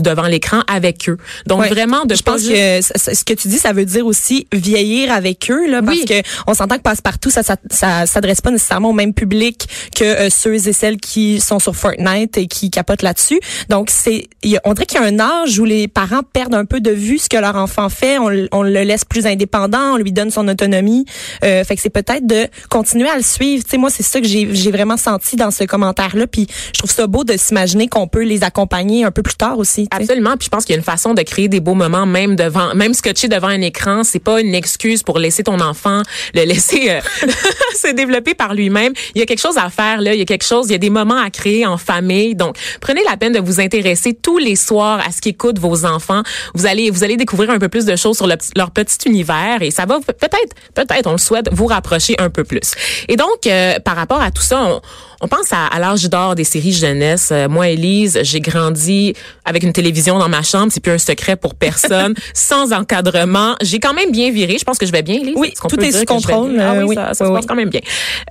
devant 0.00 0.22
l'écran 0.26 0.60
avec 0.68 1.08
eux. 1.08 1.16
Donc 1.46 1.60
Ouais. 1.60 1.68
vraiment 1.68 2.04
de 2.04 2.14
je 2.14 2.22
pense 2.22 2.40
juste- 2.42 2.92
que 2.92 3.14
ce 3.14 3.24
que 3.24 3.34
tu 3.34 3.48
dis, 3.48 3.58
ça 3.58 3.72
veut 3.72 3.84
dire 3.84 4.06
aussi 4.06 4.46
vieillir 4.52 5.12
avec 5.12 5.50
eux, 5.50 5.68
là, 5.70 5.82
parce 5.82 5.98
Oui. 5.98 6.04
que 6.04 6.14
on 6.46 6.54
s'entend 6.54 6.76
que 6.76 6.82
passe-partout, 6.82 7.30
ça, 7.30 7.42
ça, 7.42 7.56
ça 7.70 8.06
s'adresse 8.06 8.40
pas 8.40 8.50
nécessairement 8.50 8.90
au 8.90 8.94
même 8.94 9.14
public 9.14 9.66
que 9.96 10.04
euh, 10.04 10.30
ceux 10.30 10.54
et 10.68 10.72
celles 10.72 10.98
qui 10.98 11.40
sont 11.40 11.58
sur 11.58 11.74
Fortnite 11.76 12.36
et 12.38 12.46
qui 12.46 12.70
capotent 12.70 13.02
là-dessus. 13.02 13.40
Donc 13.68 13.90
c'est, 13.90 14.28
on 14.64 14.74
dirait 14.74 14.86
qu'il 14.86 15.00
y 15.00 15.04
a 15.04 15.06
un 15.06 15.18
âge 15.20 15.58
où 15.58 15.64
les 15.64 15.88
parents 15.88 16.22
perdent 16.32 16.54
un 16.54 16.64
peu 16.64 16.80
de 16.80 16.90
vue 16.90 17.18
ce 17.18 17.28
que 17.28 17.36
leur 17.36 17.56
enfant 17.56 17.88
fait, 17.88 18.18
on, 18.18 18.30
on 18.52 18.62
le 18.62 18.82
laisse 18.82 19.04
plus 19.04 19.26
indépendant, 19.26 19.94
on 19.94 19.96
lui 19.96 20.12
donne 20.12 20.30
son 20.30 20.46
autonomie. 20.48 21.04
Euh, 21.44 21.64
fait 21.64 21.76
que 21.76 21.82
c'est 21.82 21.90
peut-être 21.90 22.26
de 22.26 22.46
continuer 22.70 23.08
à 23.08 23.16
le 23.16 23.22
suivre. 23.22 23.64
Tu 23.64 23.70
sais, 23.70 23.76
moi 23.78 23.90
c'est 23.90 24.02
ça 24.02 24.20
que 24.20 24.26
j'ai 24.26 24.48
j'ai 24.54 24.70
vraiment 24.70 24.96
senti 24.96 25.36
dans 25.36 25.50
ce 25.50 25.64
commentaire-là. 25.64 26.26
Puis 26.26 26.46
je 26.74 26.78
trouve 26.78 26.90
ça 26.90 27.06
beau 27.06 27.24
de 27.24 27.36
s'imaginer 27.36 27.88
qu'on 27.88 28.06
peut 28.08 28.22
les 28.24 28.42
accompagner 28.44 29.04
un 29.04 29.10
peu 29.10 29.22
plus 29.22 29.34
tard 29.36 29.58
aussi. 29.58 29.71
Absolument. 29.90 30.36
Puis 30.36 30.46
je 30.46 30.50
pense 30.50 30.64
qu'il 30.64 30.74
y 30.74 30.76
a 30.76 30.78
une 30.78 30.84
façon 30.84 31.14
de 31.14 31.22
créer 31.22 31.48
des 31.48 31.60
beaux 31.60 31.74
moments 31.74 32.06
même 32.06 32.36
devant, 32.36 32.74
même 32.74 32.94
scotché 32.94 33.28
devant 33.28 33.48
un 33.48 33.60
écran. 33.60 34.04
C'est 34.04 34.18
pas 34.18 34.40
une 34.40 34.54
excuse 34.54 35.02
pour 35.02 35.18
laisser 35.18 35.42
ton 35.42 35.60
enfant 35.60 36.02
le 36.34 36.44
laisser 36.44 36.90
euh, 36.90 37.00
se 37.74 37.92
développer 37.92 38.34
par 38.34 38.54
lui-même. 38.54 38.92
Il 39.14 39.18
y 39.18 39.22
a 39.22 39.26
quelque 39.26 39.40
chose 39.40 39.56
à 39.58 39.70
faire 39.70 40.00
là. 40.00 40.14
Il 40.14 40.18
y 40.18 40.22
a 40.22 40.26
quelque 40.26 40.44
chose. 40.44 40.66
Il 40.68 40.72
y 40.72 40.74
a 40.74 40.78
des 40.78 40.90
moments 40.90 41.18
à 41.20 41.30
créer 41.30 41.66
en 41.66 41.76
famille. 41.78 42.34
Donc 42.34 42.56
prenez 42.80 43.02
la 43.08 43.16
peine 43.16 43.32
de 43.32 43.40
vous 43.40 43.60
intéresser 43.60 44.14
tous 44.14 44.38
les 44.38 44.56
soirs 44.56 45.00
à 45.06 45.10
ce 45.12 45.20
qu'écoutent 45.20 45.58
vos 45.58 45.84
enfants. 45.84 46.22
Vous 46.54 46.66
allez 46.66 46.90
vous 46.90 47.04
allez 47.04 47.16
découvrir 47.16 47.50
un 47.50 47.58
peu 47.58 47.68
plus 47.68 47.84
de 47.84 47.96
choses 47.96 48.16
sur 48.16 48.26
le- 48.26 48.36
leur 48.56 48.70
petit 48.70 49.08
univers 49.08 49.62
et 49.62 49.70
ça 49.70 49.86
va 49.86 49.98
peut- 50.00 50.12
peut-être 50.12 50.54
peut-être 50.74 51.06
on 51.06 51.12
le 51.12 51.18
souhaite 51.18 51.48
vous 51.52 51.66
rapprocher 51.66 52.14
un 52.18 52.30
peu 52.30 52.44
plus. 52.44 52.72
Et 53.08 53.16
donc 53.16 53.46
euh, 53.46 53.78
par 53.80 53.96
rapport 53.96 54.20
à 54.20 54.30
tout 54.30 54.42
ça, 54.42 54.62
on, 54.64 54.80
on 55.20 55.28
pense 55.28 55.52
à, 55.52 55.66
à 55.66 55.78
l'âge 55.78 56.08
d'or 56.08 56.34
des 56.34 56.44
séries 56.44 56.72
jeunesse. 56.72 57.28
Euh, 57.32 57.48
moi, 57.48 57.68
Élise, 57.68 58.18
j'ai 58.22 58.40
grandi 58.40 59.14
avec 59.44 59.61
une 59.62 59.72
télévision 59.72 60.18
dans 60.18 60.28
ma 60.28 60.42
chambre. 60.42 60.70
C'est 60.72 60.80
plus 60.80 60.92
un 60.92 60.98
secret 60.98 61.36
pour 61.36 61.54
personne, 61.54 62.14
sans 62.34 62.72
encadrement. 62.72 63.54
J'ai 63.62 63.78
quand 63.78 63.94
même 63.94 64.10
bien 64.10 64.30
viré. 64.30 64.56
Je 64.58 64.64
pense 64.64 64.78
que 64.78 64.86
je 64.86 64.92
vais 64.92 65.02
bien, 65.02 65.16
Élise. 65.16 65.34
Oui, 65.36 65.52
tout 65.68 65.80
est 65.80 65.92
sous 65.92 66.04
contrôle? 66.04 66.56
Ah 66.58 66.72
euh, 66.72 66.78
oui, 66.82 66.84
oui. 66.90 66.94
ça, 66.94 67.14
ça 67.14 67.24
Oui, 67.24 67.30
se 67.30 67.34
passe 67.36 67.46
quand 67.46 67.54
même 67.54 67.70
bien. 67.70 67.80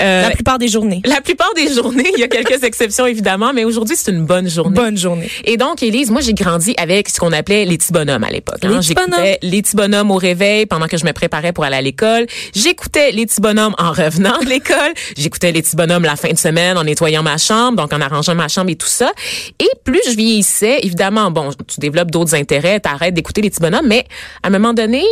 Euh, 0.02 0.22
La 0.24 0.32
plupart 0.32 0.58
des 0.60 0.68
journées. 0.68 1.02
la 1.06 1.22
plupart 1.22 1.54
des 1.56 1.74
journées, 1.74 2.12
il 2.16 2.20
y 2.20 2.24
a 2.24 2.28
quelques 2.28 2.64
exceptions 2.64 3.06
évidemment, 3.06 3.52
mais 3.54 3.64
aujourd'hui 3.64 3.96
c'est 3.96 4.12
une 4.12 4.26
bonne 4.26 4.50
journée. 4.50 4.76
Bonne 4.76 4.98
journée. 4.98 5.30
Et 5.46 5.58
donc, 5.58 5.84
Élise, 5.84 6.12
moi, 6.12 6.22
j'ai 6.22 6.34
grandi 6.34 6.74
avec 6.78 7.10
ce 7.10 7.20
qu'on 7.20 7.32
appelait 7.32 7.66
les 7.66 7.78
petits 7.78 7.94
bonhommes 7.94 8.24
à 8.24 8.30
l'époque. 8.30 8.58
Les 8.64 8.70
hein. 8.70 8.78
petits 8.80 8.88
J'écoutais 8.90 9.10
bonhommes. 9.12 9.36
les 9.42 9.62
petits 9.62 9.76
bonhommes 9.76 10.12
au 10.12 10.16
réveil 10.18 10.66
pendant 10.66 10.88
que 10.88 10.98
je 10.98 11.06
me 11.06 11.14
préparais 11.14 11.54
pour 11.54 11.64
aller 11.64 11.78
à 11.78 11.82
l'école. 11.82 12.26
J'écoutais 12.54 13.12
les 13.12 13.26
petits 13.26 13.42
bonhommes 13.42 13.76
en 13.78 13.92
revenant 13.92 14.38
de 14.40 14.46
l'école. 14.48 14.94
J'écoutais 15.18 15.52
les 15.52 15.62
petits 15.62 15.76
bonhommes 15.76 16.04
la 16.04 16.16
fin 16.16 16.30
de 16.32 16.38
semaine 16.38 16.78
en 16.78 16.84
nettoyant 16.84 17.24
ma 17.24 17.38
chambre, 17.38 17.78
donc 17.78 17.94
en 17.94 18.02
arrangeant 18.02 18.36
ma 18.36 18.48
chambre 18.48 18.70
et 18.72 18.76
tout 18.76 18.88
ça. 18.88 19.12
Et 19.60 19.70
plus 19.84 20.02
je 20.06 20.16
vieillissais, 20.16 20.80
évidemment, 20.84 21.21
bon, 21.30 21.52
tu 21.68 21.80
développes 21.80 22.10
d'autres 22.10 22.34
intérêts, 22.34 22.80
t'arrêtes 22.80 23.14
d'écouter 23.14 23.42
les 23.42 23.50
petits 23.50 23.62
bonhommes, 23.62 23.88
mais 23.88 24.06
à 24.42 24.48
un 24.48 24.50
moment 24.50 24.74
donné, 24.74 25.04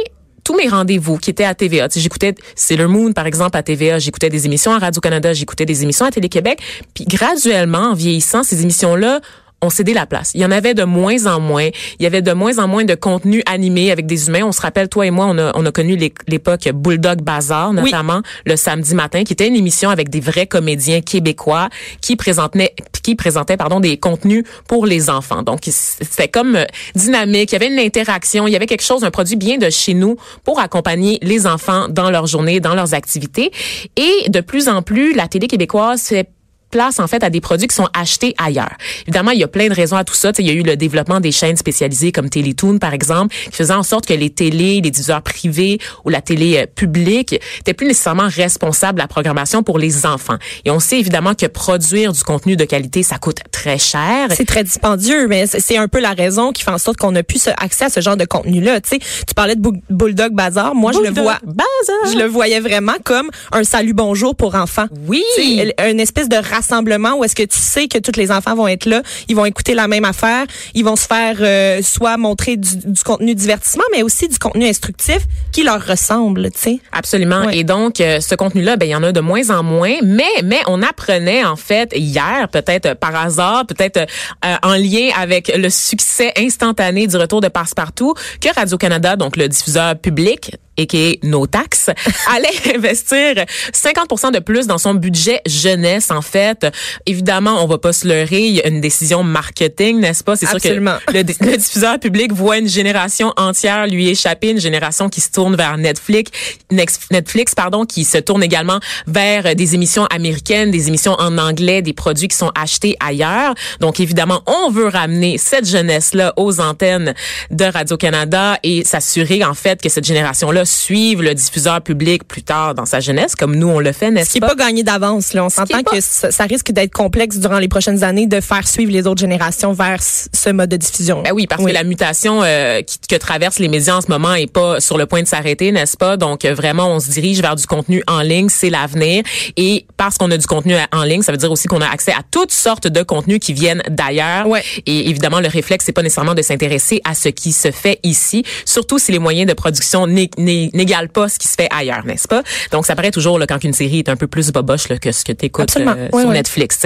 tous 0.44 0.56
mes 0.56 0.68
rendez-vous 0.68 1.18
qui 1.18 1.30
étaient 1.30 1.44
à 1.44 1.54
TVA. 1.54 1.88
Tu 1.90 1.96
sais, 1.96 2.00
j'écoutais 2.00 2.34
Sailor 2.56 2.90
Moon, 2.90 3.14
par 3.14 3.28
exemple, 3.28 3.56
à 3.56 3.62
TVA. 3.62 4.00
J'écoutais 4.00 4.30
des 4.30 4.48
émissions 4.48 4.72
à 4.72 4.80
Radio-Canada. 4.80 5.34
J'écoutais 5.34 5.66
des 5.66 5.84
émissions 5.84 6.06
à 6.06 6.12
Télé-Québec. 6.12 6.60
Puis 6.96 7.06
graduellement, 7.06 7.92
en 7.92 7.94
vieillissant, 7.94 8.44
ces 8.44 8.64
émissions-là 8.64 9.20
ont 9.62 9.70
cédé 9.70 9.94
la 9.94 10.06
place. 10.06 10.32
Il 10.36 10.42
y 10.42 10.46
en 10.46 10.52
avait 10.52 10.74
de 10.74 10.84
moins 10.84 11.26
en 11.26 11.40
moins. 11.40 11.68
Il 12.00 12.04
y 12.04 12.06
avait 12.06 12.22
de 12.22 12.32
moins 12.32 12.60
en 12.60 12.68
moins 12.68 12.86
de 12.86 12.96
contenu 12.96 13.44
animé 13.46 13.92
avec 13.92 14.06
des 14.06 14.28
humains. 14.28 14.44
On 14.44 14.52
se 14.52 14.62
rappelle, 14.62 14.88
toi 14.90 15.06
et 15.06 15.12
moi, 15.12 15.26
on 15.28 15.38
a, 15.38 15.52
on 15.56 15.66
a 15.66 15.72
connu 15.72 15.96
l'é- 15.96 16.14
l'époque 16.28 16.70
Bulldog 16.74 17.22
Bazar, 17.22 17.74
notamment 17.74 18.22
le 18.46 18.56
samedi 18.56 18.96
matin, 18.96 19.24
qui 19.24 19.34
était 19.34 19.48
une 19.48 19.56
émission 19.56 19.90
avec 19.90 20.10
des 20.10 20.20
vrais 20.22 20.48
comédiens 20.48 21.02
québécois 21.02 21.70
qui 22.02 22.16
présentaient, 22.16 22.74
qui 23.04 23.16
présentaient, 23.16 23.58
pardon, 23.58 23.80
des 23.80 23.98
contenus 23.98 24.44
pour 24.68 24.86
les 24.86 25.10
enfants. 25.10 25.44
Donc, 25.44 25.60
c'était 25.64 26.28
comme 26.30 26.56
euh, 26.56 26.66
dynamique. 26.96 27.52
Il 27.52 27.54
y 27.54 27.56
avait 27.58 27.68
une 27.74 27.80
interaction. 27.80 28.48
Il 28.48 28.52
y 28.52 28.56
avait 28.56 28.66
quelque 28.66 28.84
chose, 28.84 29.04
un 29.04 29.12
produit 29.12 29.36
bien 29.36 29.58
de 29.58 29.70
chez 29.70 29.94
nous 29.94 30.16
pour 30.44 30.60
accompagner 30.60 31.20
les 31.22 31.48
enfants 31.48 31.88
dans 31.90 32.10
leur 32.12 32.28
journée, 32.28 32.60
dans 32.60 32.76
leurs 32.76 32.94
activités. 32.94 33.52
Et 33.98 34.30
de 34.30 34.42
plus 34.42 34.70
en 34.70 34.82
plus, 34.82 35.14
la 35.14 35.28
télé 35.28 35.48
québécoise 35.48 36.02
fait 36.04 36.30
place 36.70 37.00
en 37.00 37.08
fait 37.08 37.24
à 37.24 37.30
des 37.30 37.42
produits 37.42 37.68
qui 37.68 37.76
sont 37.76 37.88
achetés 37.94 38.34
ailleurs. 38.38 38.76
Évidemment, 39.04 39.32
il 39.32 39.40
y 39.40 39.44
a 39.44 39.48
plein 39.48 39.68
de 39.68 39.74
raisons 39.74 39.98
à 39.98 40.04
tout 40.04 40.14
ça. 40.14 40.32
Tu 40.32 40.38
sais, 40.38 40.44
il 40.44 40.54
y 40.54 40.56
a 40.56 40.60
eu 40.60 40.64
le 40.64 40.76
développement 40.76 41.20
des 41.20 41.32
chaînes 41.32 41.58
spécialisées 41.58 42.12
comme 42.12 42.30
Télétoon, 42.30 42.78
par 42.78 42.94
exemple, 42.94 43.36
qui 43.46 43.56
faisait 43.56 43.74
en 43.74 43.84
sorte 43.84 44.06
que 44.06 44.14
les 44.14 44.30
télés, 44.30 44.82
les 44.82 44.92
diffuseurs 44.92 45.22
privés 45.22 45.80
ou 46.06 46.10
la 46.10 46.22
télé 46.22 46.58
euh, 46.58 46.66
publique 46.74 47.40
n'étaient 47.58 47.74
plus 47.74 47.88
nécessairement 47.88 48.28
responsables 48.28 48.98
de 48.98 49.02
la 49.02 49.08
programmation 49.08 49.64
pour 49.64 49.80
les 49.80 50.06
enfants. 50.06 50.38
Et 50.66 50.72
on 50.72 50.80
sait 50.80 51.00
évidemment 51.00 51.34
que 51.34 51.46
produire 51.46 52.14
du 52.14 52.24
contenu 52.24 52.56
de 52.56 52.66
qualité, 52.66 53.04
ça 53.04 53.18
coûte 53.18 53.40
très 53.52 53.78
cher. 53.78 54.28
C'est 54.32 54.46
très 54.46 54.64
dispendieux, 54.64 55.28
mais 55.28 55.48
c'est 55.48 55.78
un 55.78 55.88
peu 55.88 56.00
la 56.00 56.14
raison 56.14 56.52
qui 56.52 56.64
fait 56.64 56.72
en 56.72 56.78
sorte 56.78 56.98
qu'on 56.98 57.16
a 57.16 57.24
plus 57.24 57.48
accès 57.58 57.86
à 57.86 57.90
ce 57.90 58.00
genre 58.02 58.18
de 58.18 58.26
contenu-là. 58.26 58.80
Tu 58.82 59.00
parlais 59.36 59.56
de 59.56 59.62
Bulldog 59.90 60.34
Bazar. 60.34 60.76
Moi, 60.76 60.92
je 60.92 61.00
le 61.00 61.06
Bulldog 61.06 61.24
vois, 61.24 61.40
Bazar. 61.44 62.14
je 62.14 62.18
le 62.18 62.26
voyais 62.26 62.60
vraiment 62.60 62.96
comme 63.04 63.30
un 63.52 63.64
salut 63.64 63.94
bonjour 63.94 64.36
pour 64.36 64.56
enfants. 64.56 64.88
Oui. 65.08 65.24
Tu 65.36 65.42
sais, 65.42 65.76
une 65.90 66.00
espèce 66.00 66.30
de 66.30 66.38
rassemblement 66.60 67.16
où 67.18 67.24
est-ce 67.24 67.36
que 67.36 67.44
tu 67.44 67.58
sais 67.58 67.88
que 67.88 67.98
tous 67.98 68.18
les 68.18 68.32
enfants 68.32 68.56
vont 68.56 68.68
être 68.68 68.86
là, 68.86 69.02
ils 69.28 69.36
vont 69.36 69.46
écouter 69.46 69.74
la 69.74 69.88
même 69.88 70.06
affaire, 70.06 70.46
ils 70.74 70.84
vont 70.84 70.96
se 70.96 71.08
faire 71.08 71.38
euh, 71.40 71.82
soit 71.82 72.18
montrer 72.18 72.58
du, 72.58 72.78
du 72.78 73.04
contenu 73.04 73.34
divertissement, 73.34 73.84
mais 73.92 74.04
aussi 74.04 74.28
du 74.28 74.38
contenu 74.38 74.68
instructif 74.68 75.20
qui 75.52 75.64
leur 75.64 75.86
ressemble. 75.86 76.52
Tu 76.52 76.60
sais. 76.60 76.80
Absolument. 76.92 77.46
Ouais. 77.46 77.60
Et 77.60 77.64
donc, 77.64 78.02
euh, 78.02 78.20
ce 78.20 78.36
contenu-là, 78.36 78.76
ben, 78.76 78.86
il 78.88 78.92
y 78.92 78.96
en 78.96 79.04
a 79.04 79.12
de 79.12 79.20
moins 79.20 79.50
en 79.50 79.64
moins. 79.64 79.96
Mais, 80.04 80.24
mais 80.44 80.60
on 80.68 80.82
apprenait, 80.82 81.44
en 81.46 81.56
fait, 81.56 81.94
hier, 81.96 82.48
peut-être 82.52 82.96
par 82.96 83.16
hasard, 83.16 83.66
peut-être 83.66 83.98
euh, 84.46 84.56
en 84.64 84.74
lien 84.74 85.10
avec 85.18 85.52
le 85.56 85.70
succès 85.70 86.34
instantané 86.38 87.08
du 87.08 87.18
retour 87.18 87.42
de 87.42 87.48
Passe-Partout, 87.48 88.14
que 88.42 88.54
Radio-Canada, 88.54 89.16
donc 89.16 89.38
le 89.38 89.48
diffuseur 89.48 89.96
public, 89.96 90.52
et 90.80 90.88
qui 90.88 90.98
est 90.98 91.24
nos 91.24 91.46
taxes, 91.46 91.90
allait 92.34 92.76
investir 92.76 93.46
50% 93.74 94.32
de 94.32 94.40
plus 94.40 94.66
dans 94.66 94.78
son 94.78 94.94
budget 94.94 95.42
jeunesse, 95.46 96.10
en 96.10 96.22
fait. 96.22 96.66
Évidemment, 97.06 97.62
on 97.64 97.68
va 97.68 97.78
pas 97.78 97.92
se 97.92 98.08
leurrer, 98.08 98.48
il 98.48 98.56
y 98.56 98.62
a 98.62 98.68
une 98.68 98.80
décision 98.80 99.22
marketing, 99.22 100.00
n'est-ce 100.00 100.24
pas? 100.24 100.38
C'est 100.38 100.48
sûr 100.48 100.62
que 100.62 100.70
le, 100.70 100.82
le 101.14 101.58
diffuseur 101.58 102.00
public 102.00 102.32
voit 102.32 102.58
une 102.58 102.70
génération 102.70 103.34
entière 103.36 103.88
lui 103.88 104.08
échapper, 104.08 104.52
une 104.52 104.62
génération 104.62 105.10
qui 105.10 105.20
se 105.20 105.32
tourne 105.32 105.56
vers 105.58 105.78
Netflix, 105.78 106.32
Netflix 106.72 107.54
pardon, 107.56 107.86
qui 107.86 108.06
se 108.06 108.18
tourne 108.18 108.42
également 108.42 108.80
vers 109.06 109.56
des 109.56 109.76
émissions 109.76 110.06
américaines, 110.06 110.72
des 110.72 110.88
émissions 110.88 111.16
en 111.20 111.38
anglais, 111.38 111.82
des 111.82 111.94
produits 111.94 112.30
qui 112.30 112.38
sont 112.38 112.52
achetés 112.56 112.96
ailleurs. 113.02 113.54
Donc 113.82 114.00
évidemment, 114.00 114.44
on 114.46 114.72
veut 114.72 114.88
ramener 114.88 115.38
cette 115.38 115.68
jeunesse-là 115.68 116.34
aux 116.38 116.62
antennes 116.62 117.14
de 117.52 117.66
Radio-Canada 117.66 118.60
et 118.64 118.86
s'assurer 118.86 119.44
en 119.44 119.54
fait 119.54 119.82
que 119.82 119.90
cette 119.90 120.06
génération-là 120.06 120.64
suive 120.70 121.22
le 121.22 121.34
diffuseur 121.34 121.82
public 121.82 122.28
plus 122.28 122.44
tard 122.44 122.76
dans 122.76 122.86
sa 122.86 123.00
jeunesse, 123.00 123.36
comme 123.36 123.56
nous 123.56 123.68
on 123.68 123.80
le 123.80 123.92
fait, 123.92 124.08
Ce 124.08 124.12
n'est-ce 124.12 124.30
qui 124.32 124.38
est 124.38 124.42
pas? 124.42 124.56
pas 124.56 124.66
gagné 124.66 124.84
d'avance. 124.84 125.32
On 125.36 125.50
s'entend 125.50 125.80
est 125.80 125.84
pas- 125.84 125.92
que 125.92 126.02
ça, 126.02 126.44
risque 126.46 126.72
d'être 126.72 126.94
complexe 126.94 127.38
durant 127.38 127.60
les 127.60 127.68
prochaines 127.68 128.04
années 128.04 128.28
de 128.28 128.40
faire 128.42 128.68
suivre 128.68 128.92
les 128.92 129.08
autres 129.08 129.20
générations 129.22 129.74
vers 129.74 130.00
ce 130.02 130.50
mode 130.50 130.70
de 130.70 130.78
diffusion. 130.78 131.22
Ben 131.24 131.32
oui, 131.34 131.48
parce 131.48 131.64
que 131.64 131.70
la 131.72 131.84
mutation 131.84 132.42
euh, 132.44 132.82
qui, 132.82 132.98
que 133.10 133.16
traversent 133.16 133.60
les 133.60 133.68
médias 133.68 133.96
en 133.98 134.02
ce 134.02 134.08
moment 134.08 134.34
est 134.34 134.52
pas 134.52 134.80
sur 134.80 134.98
le 134.98 135.06
point 135.06 135.22
de 135.22 135.28
s'arrêter, 135.28 135.72
n'est-ce 135.72 135.98
pas? 135.98 136.18
Donc 136.18 136.46
euh, 136.46 136.54
vraiment, 136.54 136.88
on 136.94 137.00
se 137.00 137.10
dirige 137.10 137.42
vers 137.42 137.56
du 137.56 137.66
contenu 137.66 138.04
en 138.08 138.22
ligne, 138.22 138.50
c'est 138.50 138.70
l'avenir. 138.70 139.24
Et 139.58 139.86
parce 139.98 140.18
qu'on 140.18 140.32
a 140.32 140.38
du 140.38 140.46
contenu 140.48 140.76
en 140.92 141.04
ligne, 141.04 141.22
ça 141.22 141.32
veut 141.32 141.38
dire 141.38 141.52
aussi 141.52 141.68
qu'on 141.68 141.82
a 141.82 141.88
accès 141.88 142.12
à 142.12 142.22
toutes 142.32 142.52
sortes 142.52 142.88
de 142.88 143.04
contenus 143.04 143.40
qui 143.40 143.54
viennent 143.54 143.84
d'ailleurs. 143.90 144.48
Ouais. 144.48 144.64
Et 144.86 145.10
évidemment, 145.10 145.40
le 145.40 145.48
réflexe, 145.48 145.86
c'est 145.86 145.92
pas 145.92 146.04
nécessairement 146.04 146.34
de 146.36 146.42
s'intéresser 146.42 147.02
à 147.06 147.14
ce 147.16 147.30
qui 147.30 147.52
se 147.52 147.72
fait 147.72 148.00
ici, 148.04 148.44
surtout 148.66 149.00
si 149.00 149.12
les 149.12 149.20
moyens 149.20 149.48
de 149.48 149.54
production 149.54 150.08
n'est 150.08 150.30
n'égale 150.74 151.10
pas 151.10 151.30
ce 151.30 151.40
qui 151.40 151.48
se 151.48 151.56
fait 151.56 151.70
ailleurs, 151.72 152.06
n'est-ce 152.06 152.28
pas? 152.28 152.44
Donc, 152.72 152.86
ça 152.86 152.96
paraît 152.96 153.12
toujours 153.12 153.40
là, 153.40 153.48
quand 153.48 153.64
une 153.64 153.74
série 153.74 154.00
est 154.00 154.10
un 154.10 154.16
peu 154.16 154.28
plus 154.28 154.52
boboche 154.52 154.90
là, 154.90 154.98
que 154.98 155.12
ce 155.12 155.24
que 155.24 155.32
tu 155.32 155.46
écoutes 155.46 155.76
euh, 155.78 156.08
Oui, 156.14 156.22
sur 156.22 156.30
oui. 156.30 156.36
Netflix. 156.36 156.80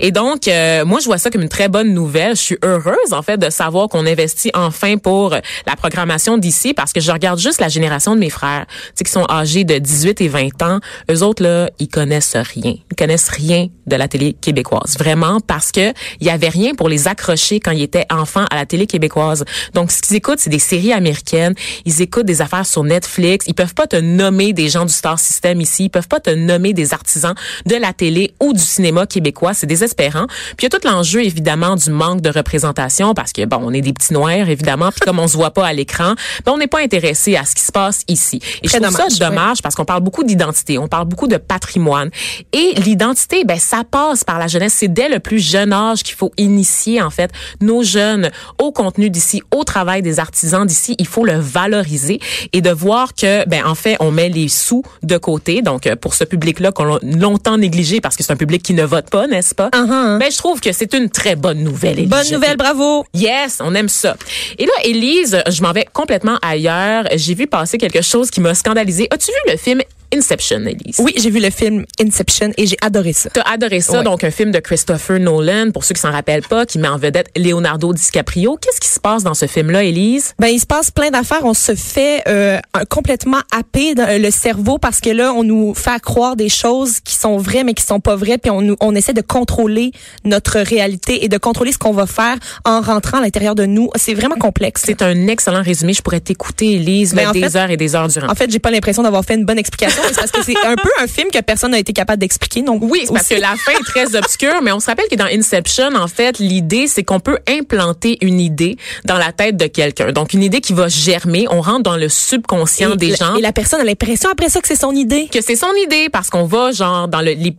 Et 0.00 0.10
donc, 0.10 0.48
euh, 0.48 0.84
moi, 0.84 1.00
je 1.00 1.06
vois 1.06 1.18
ça 1.18 1.30
comme 1.30 1.42
une 1.42 1.48
très 1.48 1.68
bonne 1.68 1.92
nouvelle. 1.92 2.36
Je 2.36 2.42
suis 2.42 2.58
heureuse, 2.62 3.12
en 3.12 3.22
fait, 3.22 3.38
de 3.38 3.50
savoir 3.50 3.88
qu'on 3.88 4.06
investit 4.06 4.50
enfin 4.54 4.96
pour 4.96 5.30
la 5.30 5.76
programmation 5.76 6.38
d'ici 6.38 6.74
parce 6.74 6.92
que 6.92 7.00
je 7.00 7.10
regarde 7.10 7.38
juste 7.38 7.60
la 7.60 7.68
génération 7.68 8.14
de 8.14 8.20
mes 8.20 8.30
frères, 8.30 8.66
tu 8.68 8.92
sais, 8.96 9.04
qui 9.04 9.12
sont 9.12 9.26
âgés 9.28 9.64
de 9.64 9.78
18 9.78 10.20
et 10.20 10.28
20 10.28 10.62
ans. 10.62 10.80
Eux 11.10 11.22
autres, 11.22 11.42
là, 11.42 11.70
ils 11.78 11.88
connaissent 11.88 12.36
rien. 12.36 12.74
Ils 12.90 12.96
connaissent 12.96 13.28
rien 13.28 13.68
de 13.86 13.96
la 13.96 14.08
télé 14.08 14.34
québécoise. 14.34 14.96
Vraiment, 14.98 15.40
parce 15.40 15.72
que 15.72 15.92
il 16.20 16.26
y 16.26 16.30
avait 16.30 16.48
rien 16.48 16.74
pour 16.74 16.88
les 16.88 17.08
accrocher 17.08 17.60
quand 17.60 17.72
ils 17.72 17.82
étaient 17.82 18.06
enfants 18.10 18.44
à 18.50 18.56
la 18.56 18.66
télé 18.66 18.86
québécoise. 18.86 19.44
Donc, 19.74 19.90
ce 19.90 20.02
qu'ils 20.02 20.16
écoutent, 20.16 20.38
c'est 20.38 20.50
des 20.50 20.58
séries 20.58 20.92
américaines. 20.92 21.54
Ils 21.84 22.02
écoutent 22.02 22.26
des 22.26 22.42
affaires 22.42 22.66
sur 22.66 22.84
Netflix. 22.84 23.15
Ils 23.18 23.54
peuvent 23.54 23.74
pas 23.74 23.86
te 23.86 23.96
nommer 23.96 24.52
des 24.52 24.68
gens 24.68 24.84
du 24.84 24.92
Star 24.92 25.18
System 25.18 25.60
ici. 25.60 25.84
Ils 25.84 25.90
peuvent 25.90 26.08
pas 26.08 26.20
te 26.20 26.30
nommer 26.30 26.72
des 26.72 26.92
artisans 26.92 27.34
de 27.64 27.76
la 27.76 27.92
télé 27.92 28.34
ou 28.40 28.52
du 28.52 28.60
cinéma 28.60 29.06
québécois. 29.06 29.54
C'est 29.54 29.66
désespérant. 29.66 30.26
Puis 30.56 30.66
il 30.66 30.72
y 30.72 30.74
a 30.74 30.78
tout 30.78 30.86
l'enjeu, 30.86 31.24
évidemment, 31.24 31.76
du 31.76 31.90
manque 31.90 32.20
de 32.20 32.30
représentation 32.30 33.14
parce 33.14 33.32
que, 33.32 33.44
bon, 33.44 33.58
on 33.62 33.72
est 33.72 33.80
des 33.80 33.92
petits 33.92 34.12
noirs, 34.12 34.48
évidemment. 34.48 34.90
Puis 34.90 35.00
comme 35.00 35.18
on 35.18 35.28
se 35.28 35.36
voit 35.36 35.52
pas 35.52 35.66
à 35.66 35.72
l'écran, 35.72 36.14
ben, 36.44 36.52
on 36.52 36.58
n'est 36.58 36.66
pas 36.66 36.80
intéressé 36.80 37.36
à 37.36 37.44
ce 37.44 37.54
qui 37.54 37.62
se 37.62 37.72
passe 37.72 38.02
ici. 38.08 38.40
Et 38.62 38.68
Très 38.68 38.78
je 38.78 38.82
trouve 38.82 38.96
dommage, 38.96 39.12
ça 39.12 39.28
oui. 39.28 39.30
dommage 39.30 39.62
parce 39.62 39.74
qu'on 39.74 39.84
parle 39.84 40.02
beaucoup 40.02 40.24
d'identité, 40.24 40.78
on 40.78 40.88
parle 40.88 41.06
beaucoup 41.06 41.28
de 41.28 41.36
patrimoine. 41.36 42.10
Et 42.52 42.74
l'identité, 42.80 43.44
ben, 43.44 43.58
ça 43.58 43.82
passe 43.88 44.24
par 44.24 44.38
la 44.38 44.46
jeunesse. 44.46 44.74
C'est 44.74 44.92
dès 44.92 45.08
le 45.08 45.20
plus 45.20 45.38
jeune 45.38 45.72
âge 45.72 46.02
qu'il 46.02 46.14
faut 46.14 46.32
initier, 46.36 47.02
en 47.02 47.10
fait, 47.10 47.30
nos 47.60 47.82
jeunes 47.82 48.30
au 48.58 48.72
contenu 48.72 49.10
d'ici, 49.10 49.42
au 49.54 49.64
travail 49.64 50.02
des 50.02 50.18
artisans 50.18 50.66
d'ici. 50.66 50.96
Il 50.98 51.06
faut 51.06 51.24
le 51.24 51.38
valoriser 51.38 52.20
et 52.52 52.60
de 52.60 52.70
voir 52.70 52.95
que, 53.14 53.46
ben, 53.48 53.64
en 53.64 53.74
fait, 53.74 53.96
on 54.00 54.10
met 54.10 54.28
les 54.28 54.48
sous 54.48 54.82
de 55.02 55.16
côté. 55.18 55.62
Donc, 55.62 55.86
euh, 55.86 55.96
pour 55.96 56.14
ce 56.14 56.24
public-là 56.24 56.72
qu'on 56.72 56.96
a 56.96 56.98
longtemps 57.02 57.58
négligé 57.58 58.00
parce 58.00 58.16
que 58.16 58.22
c'est 58.22 58.32
un 58.32 58.36
public 58.36 58.62
qui 58.62 58.74
ne 58.74 58.84
vote 58.84 59.10
pas, 59.10 59.26
n'est-ce 59.26 59.54
pas? 59.54 59.68
Uh-huh. 59.68 60.18
Ben, 60.18 60.30
je 60.30 60.38
trouve 60.38 60.60
que 60.60 60.72
c'est 60.72 60.94
une 60.94 61.10
très 61.10 61.36
bonne 61.36 61.62
nouvelle. 61.62 61.98
Élise. 61.98 62.10
Bonne 62.10 62.30
nouvelle, 62.32 62.56
bravo. 62.56 63.04
Yes, 63.14 63.60
on 63.62 63.74
aime 63.74 63.88
ça. 63.88 64.16
Et 64.58 64.66
là, 64.66 64.72
Élise, 64.84 65.42
je 65.48 65.62
m'en 65.62 65.72
vais 65.72 65.86
complètement 65.92 66.38
ailleurs. 66.42 67.04
J'ai 67.14 67.34
vu 67.34 67.46
passer 67.46 67.78
quelque 67.78 68.02
chose 68.02 68.30
qui 68.30 68.40
m'a 68.40 68.54
scandalisé. 68.54 69.08
As-tu 69.10 69.30
vu 69.30 69.52
le 69.52 69.56
film 69.56 69.80
Inception, 70.16 70.60
Élise? 70.66 70.96
Oui, 70.98 71.12
j'ai 71.16 71.30
vu 71.30 71.40
le 71.40 71.50
film 71.50 71.84
Inception 72.00 72.52
et 72.56 72.66
j'ai 72.66 72.76
adoré 72.82 73.12
ça. 73.12 73.30
T'as 73.32 73.42
adoré 73.42 73.80
ça, 73.80 73.98
Ouais. 73.98 74.04
donc 74.04 74.24
un 74.24 74.30
film 74.30 74.50
de 74.50 74.58
Christopher 74.58 75.18
Nolan, 75.20 75.70
pour 75.72 75.84
ceux 75.84 75.94
qui 75.94 76.00
s'en 76.00 76.10
rappellent 76.12 76.42
pas, 76.48 76.66
qui 76.66 76.78
met 76.78 76.88
en 76.88 76.98
vedette 76.98 77.28
Leonardo 77.36 77.92
DiCaprio. 77.92 78.56
Qu'est-ce 78.60 78.80
qui 78.80 78.88
se 78.88 79.00
passe 79.00 79.22
dans 79.22 79.34
ce 79.34 79.46
film-là, 79.46 79.82
Élise? 79.84 80.34
Ben, 80.38 80.48
il 80.48 80.58
se 80.60 80.66
passe 80.66 80.90
plein 80.90 81.10
d'affaires. 81.10 81.44
On 81.44 81.54
se 81.54 81.74
fait 81.74 82.22
euh, 82.28 82.58
complètement 82.88 83.40
happer 83.56 83.94
dans 83.94 84.20
le 84.20 84.30
cerveau 84.30 84.78
parce 84.78 85.00
que 85.00 85.10
là, 85.10 85.32
on 85.32 85.44
nous 85.44 85.74
fait 85.74 86.00
croire 86.00 86.36
des 86.36 86.48
choses 86.48 87.00
qui 87.00 87.14
sont 87.14 87.36
vraies 87.36 87.64
mais 87.64 87.74
qui 87.74 87.84
sont 87.84 88.00
pas 88.00 88.16
vraies. 88.16 88.38
Puis 88.38 88.50
on, 88.50 88.62
nous, 88.62 88.76
on 88.80 88.94
essaie 88.94 89.12
de 89.14 89.20
contrôler 89.22 89.92
notre 90.24 90.58
réalité 90.60 91.24
et 91.24 91.28
de 91.28 91.38
contrôler 91.38 91.72
ce 91.72 91.78
qu'on 91.78 91.92
va 91.92 92.06
faire 92.06 92.36
en 92.64 92.80
rentrant 92.80 93.18
à 93.18 93.20
l'intérieur 93.20 93.54
de 93.54 93.66
nous. 93.66 93.90
C'est 93.96 94.14
vraiment 94.14 94.36
complexe. 94.36 94.82
C'est 94.86 95.02
un 95.02 95.26
excellent 95.28 95.62
résumé. 95.62 95.92
Je 95.92 96.02
pourrais 96.02 96.20
t'écouter, 96.20 96.72
Élise, 96.74 97.14
Ben, 97.14 97.32
des 97.32 97.40
fait- 97.40 97.56
heures 97.56 97.70
et 97.70 97.76
des 97.76 97.94
heures 97.94 98.08
durant. 98.08 98.28
En 98.30 98.34
fait, 98.34 98.50
j'ai 98.50 98.58
pas 98.58 98.70
l'impression 98.70 99.02
d'avoir 99.02 99.24
fait 99.24 99.34
une 99.34 99.44
bonne 99.44 99.58
explication. 99.58 100.02
Parce 100.14 100.30
que 100.30 100.42
c'est 100.44 100.56
un 100.64 100.76
peu 100.76 100.90
un 101.00 101.06
film 101.06 101.30
que 101.30 101.40
personne 101.40 101.72
n'a 101.72 101.78
été 101.78 101.92
capable 101.92 102.20
d'expliquer. 102.20 102.62
Donc 102.62 102.82
Oui, 102.82 103.02
c'est 103.06 103.12
parce 103.12 103.28
que 103.28 103.34
la 103.34 103.54
fin 103.56 103.72
est 103.72 103.84
très 103.84 104.16
obscure, 104.16 104.62
mais 104.62 104.72
on 104.72 104.80
se 104.80 104.86
rappelle 104.86 105.06
que 105.10 105.16
dans 105.16 105.26
Inception, 105.26 105.94
en 105.94 106.08
fait, 106.08 106.38
l'idée, 106.38 106.86
c'est 106.86 107.04
qu'on 107.04 107.20
peut 107.20 107.38
implanter 107.48 108.18
une 108.20 108.40
idée 108.40 108.76
dans 109.04 109.18
la 109.18 109.32
tête 109.32 109.56
de 109.56 109.66
quelqu'un. 109.66 110.12
Donc, 110.12 110.32
une 110.32 110.42
idée 110.42 110.60
qui 110.60 110.72
va 110.72 110.88
germer. 110.88 111.46
On 111.50 111.60
rentre 111.60 111.82
dans 111.82 111.96
le 111.96 112.08
subconscient 112.08 112.94
et 112.94 112.96
des 112.96 113.14
gens. 113.14 113.36
Et 113.36 113.40
la 113.40 113.52
personne 113.52 113.80
a 113.80 113.84
l'impression 113.84 114.30
après 114.30 114.48
ça 114.48 114.60
que 114.60 114.68
c'est 114.68 114.76
son 114.76 114.92
idée. 114.92 115.28
que 115.32 115.40
c'est 115.40 115.56
son 115.56 115.72
idée 115.84 116.08
parce 116.10 116.30
qu'on 116.30 116.44
va 116.44 116.72
genre 116.72 117.08
dans 117.08 117.20
le 117.20 117.32
les, 117.32 117.56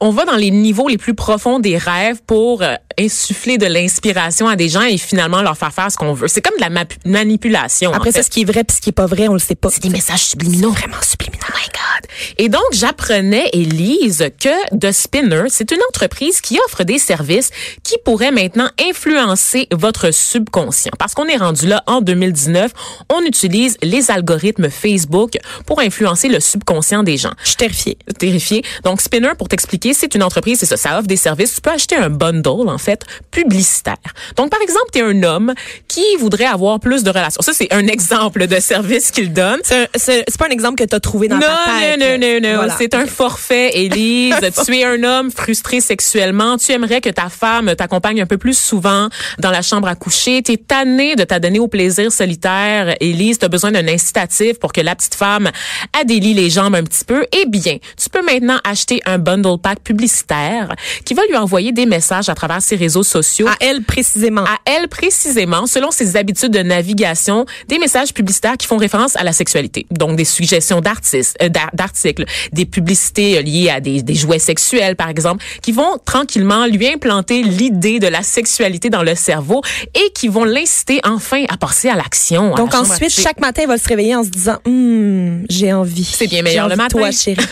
on 0.00 0.10
va 0.10 0.24
dans 0.24 0.36
les 0.36 0.50
niveaux 0.50 0.88
les 0.88 0.98
plus 0.98 1.14
profonds 1.14 1.58
des 1.58 1.76
rêves 1.76 2.20
pour 2.26 2.62
euh, 2.62 2.74
insuffler 2.98 3.58
de 3.58 3.66
l'inspiration 3.66 4.48
à 4.48 4.56
des 4.56 4.68
gens 4.68 4.82
et 4.82 4.98
finalement 4.98 5.42
leur 5.42 5.56
faire 5.56 5.72
faire 5.72 5.90
ce 5.90 5.96
qu'on 5.96 6.12
veut. 6.12 6.28
C'est 6.28 6.42
comme 6.42 6.56
de 6.56 6.60
la 6.60 6.84
manipulation. 7.04 7.92
Après 7.92 8.10
en 8.10 8.12
ça, 8.12 8.22
ce 8.22 8.30
qui 8.30 8.42
est 8.42 8.44
vrai 8.44 8.64
puis 8.64 8.76
ce 8.76 8.80
qui 8.80 8.90
est 8.90 8.92
pas 8.92 9.06
vrai, 9.06 9.28
on 9.28 9.32
le 9.32 9.38
sait 9.38 9.54
pas. 9.54 9.70
C'est 9.70 9.82
des 9.82 9.90
messages 9.90 10.24
subliminaux. 10.24 10.70
Vraiment 10.70 11.02
subliminaux. 11.02 11.44
Oh 11.48 11.58
God. 11.76 12.10
Et 12.38 12.48
donc, 12.48 12.62
j'apprenais, 12.72 13.48
Élise, 13.52 14.30
que 14.40 14.76
The 14.78 14.92
Spinner, 14.92 15.44
c'est 15.48 15.70
une 15.70 15.80
entreprise 15.88 16.40
qui 16.40 16.58
offre 16.66 16.84
des 16.84 16.98
services 16.98 17.50
qui 17.82 17.96
pourraient 18.04 18.30
maintenant 18.32 18.68
influencer 18.88 19.68
votre 19.72 20.10
subconscient. 20.10 20.92
Parce 20.98 21.14
qu'on 21.14 21.26
est 21.26 21.36
rendu 21.36 21.66
là 21.66 21.82
en 21.86 22.00
2019, 22.00 22.72
on 23.12 23.20
utilise 23.22 23.76
les 23.82 24.10
algorithmes 24.10 24.70
Facebook 24.70 25.36
pour 25.66 25.80
influencer 25.80 26.28
le 26.28 26.40
subconscient 26.40 27.02
des 27.02 27.16
gens 27.16 27.32
Je 27.42 27.48
suis 27.48 27.56
terrifiée. 27.56 27.98
terrifié. 28.18 28.64
Donc, 28.84 29.00
Spinner, 29.00 29.32
pour 29.38 29.48
t'expliquer, 29.48 29.92
c'est 29.94 30.14
une 30.14 30.22
entreprise, 30.22 30.58
c'est 30.60 30.66
ça, 30.66 30.76
ça 30.76 30.98
offre 30.98 31.08
des 31.08 31.16
services. 31.16 31.54
Tu 31.54 31.60
peux 31.60 31.70
acheter 31.70 31.96
un 31.96 32.10
bundle, 32.10 32.68
en 32.68 32.78
fait, 32.78 33.02
publicitaire. 33.30 33.96
Donc, 34.36 34.50
par 34.50 34.60
exemple, 34.62 34.86
tu 34.92 34.98
es 34.98 35.02
un 35.02 35.22
homme 35.22 35.52
qui 35.88 36.04
voudrait 36.18 36.44
avoir 36.46 36.80
plus 36.80 37.02
de 37.02 37.10
relations. 37.10 37.42
Ça, 37.42 37.52
c'est 37.52 37.72
un 37.72 37.86
exemple 37.86 38.46
de 38.46 38.60
service 38.60 39.10
qu'il 39.10 39.32
donne. 39.32 39.60
C'est 39.94 40.24
pas 40.38 40.46
un 40.46 40.50
exemple 40.50 40.82
que 40.82 40.88
tu 40.88 40.94
as 40.94 41.00
trouvé 41.00 41.28
dans 41.28 41.36
Non, 41.36 41.42
ta. 41.42 41.65
Non, 41.66 41.96
non, 41.98 42.18
non, 42.18 42.40
non. 42.40 42.56
Voilà. 42.56 42.74
C'est 42.78 42.94
un 42.94 43.06
forfait, 43.06 43.76
Élise. 43.78 44.34
tu 44.66 44.76
es 44.76 44.84
un 44.84 45.02
homme 45.02 45.30
frustré 45.30 45.80
sexuellement. 45.80 46.56
Tu 46.58 46.72
aimerais 46.72 47.00
que 47.00 47.10
ta 47.10 47.28
femme 47.28 47.74
t'accompagne 47.74 48.20
un 48.20 48.26
peu 48.26 48.38
plus 48.38 48.56
souvent 48.58 49.08
dans 49.38 49.50
la 49.50 49.62
chambre 49.62 49.88
à 49.88 49.94
coucher. 49.94 50.42
Tu 50.42 50.52
es 50.52 50.56
tanné 50.56 51.16
de 51.16 51.24
t'adonner 51.24 51.58
au 51.58 51.68
plaisir 51.68 52.12
solitaire. 52.12 52.94
Élise, 53.00 53.38
tu 53.38 53.44
as 53.44 53.48
besoin 53.48 53.72
d'un 53.72 53.86
incitatif 53.88 54.58
pour 54.58 54.72
que 54.72 54.80
la 54.80 54.94
petite 54.94 55.14
femme 55.14 55.50
adélie 55.98 56.34
les 56.34 56.50
jambes 56.50 56.74
un 56.74 56.84
petit 56.84 57.04
peu. 57.04 57.26
Eh 57.32 57.46
bien, 57.46 57.78
tu 57.96 58.10
peux 58.10 58.22
maintenant 58.24 58.58
acheter 58.64 59.00
un 59.06 59.18
bundle 59.18 59.58
pack 59.60 59.80
publicitaire 59.80 60.74
qui 61.04 61.14
va 61.14 61.22
lui 61.26 61.36
envoyer 61.36 61.72
des 61.72 61.86
messages 61.86 62.28
à 62.28 62.34
travers 62.34 62.62
ses 62.62 62.76
réseaux 62.76 63.02
sociaux 63.02 63.48
À 63.48 63.56
elle 63.60 63.82
précisément. 63.82 64.44
à 64.44 64.58
elle 64.64 64.88
précisément, 64.88 65.66
selon 65.66 65.90
ses 65.90 66.16
habitudes 66.16 66.52
de 66.52 66.62
navigation, 66.62 67.46
des 67.68 67.78
messages 67.78 68.12
publicitaires 68.12 68.56
qui 68.56 68.66
font 68.66 68.76
référence 68.76 69.16
à 69.16 69.24
la 69.24 69.32
sexualité. 69.32 69.86
Donc 69.90 70.16
des 70.16 70.24
suggestions 70.24 70.80
d'artistes, 70.80 71.36
euh, 71.42 71.48
d'articles, 71.74 72.24
des 72.52 72.64
publicités 72.66 73.38
euh, 73.38 73.42
liées 73.42 73.70
à 73.70 73.80
des, 73.80 74.02
des 74.02 74.14
jouets 74.14 74.38
sexuels, 74.38 74.96
par 74.96 75.08
exemple, 75.08 75.44
qui 75.62 75.72
vont 75.72 75.98
tranquillement 76.04 76.66
lui 76.66 76.86
implanter 76.88 77.42
l'idée 77.42 77.98
de 77.98 78.06
la 78.08 78.22
sexualité 78.22 78.90
dans 78.90 79.02
le 79.02 79.14
cerveau 79.14 79.62
et 79.94 80.10
qui 80.14 80.28
vont 80.28 80.44
l'inciter 80.44 81.00
enfin 81.04 81.44
à 81.48 81.56
passer 81.56 81.88
à 81.88 81.96
l'action. 81.96 82.54
à 82.54 82.56
Donc 82.56 82.72
la 82.72 82.80
ensuite, 82.80 83.10
chaque 83.10 83.40
matin, 83.40 83.62
elle 83.62 83.68
va 83.68 83.78
se 83.78 83.88
réveiller 83.88 84.14
en 84.16 84.24
se 84.24 84.28
disant, 84.30 84.56
Hum, 84.66 85.44
j'ai 85.48 85.72
envie. 85.72 86.04
C'est 86.04 86.26
bien 86.26 86.42
meilleur 86.42 86.68
J'ai 86.68 86.74
le 86.76 86.82
envie 86.82 86.92
de 86.92 86.98
matin. 86.98 86.98
Toi, 86.98 87.10
chérie. 87.10 87.46